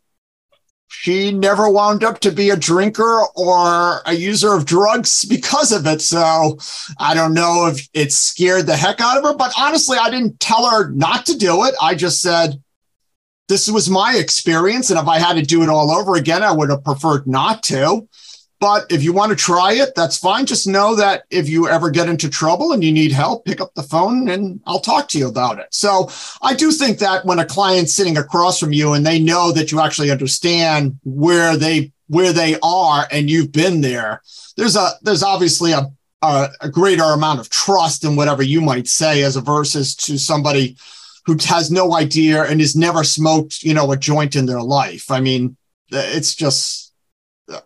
she 1.05 1.31
never 1.31 1.69
wound 1.69 2.03
up 2.03 2.19
to 2.21 2.33
be 2.33 2.49
a 2.49 2.57
drinker 2.57 3.25
or 3.37 4.01
a 4.07 4.15
user 4.15 4.55
of 4.55 4.65
drugs 4.65 5.27
because 5.27 5.71
of 5.71 5.87
it. 5.87 6.01
So 6.01 6.57
I 6.99 7.13
don't 7.13 7.35
know 7.35 7.67
if 7.67 7.87
it 7.93 8.11
scared 8.11 8.65
the 8.65 8.75
heck 8.75 9.03
out 9.03 9.19
of 9.19 9.25
her, 9.25 9.35
but 9.35 9.53
honestly, 9.59 9.99
I 10.01 10.09
didn't 10.09 10.41
tell 10.41 10.67
her 10.67 10.89
not 10.93 11.27
to 11.27 11.37
do 11.37 11.65
it. 11.65 11.75
I 11.79 11.95
just 11.95 12.23
said, 12.23 12.59
this 13.49 13.71
was 13.71 13.91
my 13.91 14.15
experience. 14.17 14.89
And 14.89 14.99
if 14.99 15.07
I 15.07 15.19
had 15.19 15.35
to 15.37 15.43
do 15.43 15.63
it 15.63 15.69
all 15.69 15.91
over 15.91 16.15
again, 16.15 16.43
I 16.43 16.53
would 16.53 16.71
have 16.71 16.83
preferred 16.83 17.27
not 17.27 17.63
to. 17.65 18.09
But 18.65 18.91
if 18.91 19.03
you 19.03 19.13
want 19.13 19.29
to 19.29 19.37
try 19.37 19.75
it, 19.75 19.95
that's 19.95 20.17
fine. 20.17 20.47
Just 20.47 20.67
know 20.67 20.97
that 20.97 21.25
if 21.29 21.51
you 21.51 21.69
ever 21.69 21.91
get 21.91 22.09
into 22.09 22.31
trouble 22.31 22.73
and 22.73 22.83
you 22.83 22.93
need 22.93 23.13
help, 23.13 23.45
pick 23.45 23.61
up 23.61 23.75
the 23.75 23.83
phone 23.83 24.31
and 24.31 24.59
I'll 24.65 24.81
talk 24.81 25.07
to 25.09 25.19
you 25.19 25.29
about 25.29 25.59
it. 25.59 25.67
So 25.69 26.09
I 26.41 26.55
do 26.55 26.73
think 26.73 26.99
that 27.01 27.27
when 27.27 27.39
a 27.39 27.45
client's 27.45 27.93
sitting 27.93 28.17
across 28.17 28.59
from 28.59 28.73
you 28.73 28.95
and 28.95 29.05
they 29.05 29.21
know 29.21 29.53
that 29.53 29.71
you 29.71 29.81
actually 29.81 30.11
understand 30.11 30.99
where 31.05 31.59
they 31.59 31.93
where 32.07 32.33
they 32.33 32.57
are 32.63 33.07
and 33.11 33.29
you've 33.29 33.53
been 33.53 33.83
there, 33.83 34.23
there's 34.57 34.77
a 34.77 34.93
there's 35.03 35.23
obviously 35.23 35.73
a 35.73 35.93
a, 36.23 36.49
a 36.63 36.71
greater 36.71 37.05
amount 37.13 37.41
of 37.41 37.51
trust 37.51 38.03
in 38.03 38.17
whatever 38.17 38.43
you 38.43 38.63
might 38.63 38.89
say 38.89 39.25
as 39.25 39.37
a 39.37 39.43
versus 39.43 39.95
to 39.95 40.17
somebody 40.19 40.75
who 41.27 41.37
has 41.45 41.71
no 41.71 41.95
idea 41.95 42.45
and 42.45 42.61
has 42.61 42.75
never 42.75 43.05
smoked, 43.05 43.63
you 43.63 43.75
know, 43.75 43.93
a 43.93 43.97
joint 43.99 44.37
in 44.37 44.47
their 44.47 44.63
life. 44.63 45.11
I 45.11 45.21
mean, 45.21 45.59
it's 45.91 46.35
just 46.35 46.84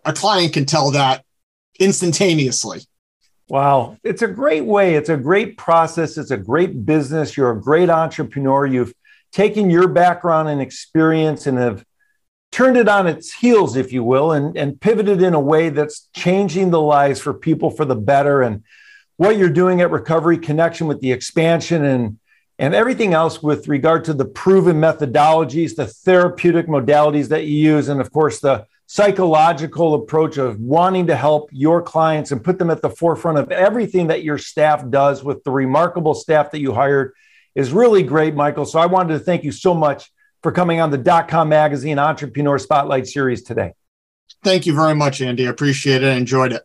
a 0.05 0.13
client 0.13 0.53
can 0.53 0.65
tell 0.65 0.91
that 0.91 1.23
instantaneously. 1.79 2.81
Wow. 3.47 3.97
It's 4.03 4.21
a 4.21 4.27
great 4.27 4.65
way. 4.65 4.95
It's 4.95 5.09
a 5.09 5.17
great 5.17 5.57
process. 5.57 6.17
It's 6.17 6.31
a 6.31 6.37
great 6.37 6.85
business. 6.85 7.35
You're 7.35 7.51
a 7.51 7.59
great 7.59 7.89
entrepreneur. 7.89 8.65
You've 8.65 8.93
taken 9.31 9.69
your 9.69 9.87
background 9.87 10.49
and 10.49 10.61
experience 10.61 11.47
and 11.47 11.57
have 11.57 11.83
turned 12.51 12.77
it 12.77 12.87
on 12.87 13.07
its 13.07 13.33
heels, 13.33 13.75
if 13.75 13.91
you 13.91 14.03
will, 14.03 14.31
and, 14.31 14.55
and 14.57 14.79
pivoted 14.79 15.21
in 15.21 15.33
a 15.33 15.39
way 15.39 15.69
that's 15.69 16.09
changing 16.15 16.69
the 16.71 16.81
lives 16.81 17.19
for 17.19 17.33
people 17.33 17.71
for 17.71 17.85
the 17.85 17.95
better. 17.95 18.41
And 18.41 18.63
what 19.17 19.37
you're 19.37 19.49
doing 19.49 19.81
at 19.81 19.91
Recovery 19.91 20.37
Connection 20.37 20.87
with 20.87 21.01
the 21.01 21.11
expansion 21.11 21.83
and 21.85 22.19
and 22.59 22.75
everything 22.75 23.13
else 23.13 23.41
with 23.41 23.69
regard 23.69 24.03
to 24.03 24.13
the 24.13 24.25
proven 24.25 24.81
methodologies, 24.81 25.77
the 25.77 25.87
therapeutic 25.87 26.67
modalities 26.67 27.29
that 27.29 27.45
you 27.45 27.57
use, 27.57 27.87
and 27.87 28.01
of 28.01 28.11
course 28.11 28.41
the 28.41 28.65
psychological 28.91 29.93
approach 29.93 30.37
of 30.37 30.59
wanting 30.59 31.05
to 31.05 31.15
help 31.15 31.47
your 31.53 31.79
clients 31.79 32.31
and 32.31 32.43
put 32.43 32.57
them 32.57 32.71
at 32.71 32.81
the 32.81 32.89
forefront 32.89 33.37
of 33.37 33.51
everything 33.51 34.07
that 34.07 34.23
your 34.23 34.39
staff 34.39 34.83
does 34.89 35.23
with 35.23 35.43
the 35.43 35.51
remarkable 35.51 36.15
staff 36.15 36.49
that 36.49 36.59
you 36.59 36.73
hired 36.73 37.13
is 37.53 37.71
really 37.71 38.01
great, 38.01 38.33
Michael. 38.33 38.65
So 38.65 38.79
I 38.79 38.87
wanted 38.87 39.13
to 39.13 39.19
thank 39.19 39.43
you 39.43 39.51
so 39.51 39.75
much 39.75 40.11
for 40.41 40.51
coming 40.51 40.81
on 40.81 40.89
the 40.89 40.97
dot 40.97 41.27
com 41.27 41.49
magazine 41.49 41.99
entrepreneur 41.99 42.57
spotlight 42.57 43.07
series 43.07 43.43
today. 43.43 43.73
Thank 44.43 44.65
you 44.65 44.73
very 44.73 44.95
much, 44.95 45.21
Andy. 45.21 45.45
I 45.45 45.51
appreciate 45.51 46.01
it. 46.01 46.07
I 46.07 46.15
enjoyed 46.15 46.53
it. 46.53 46.63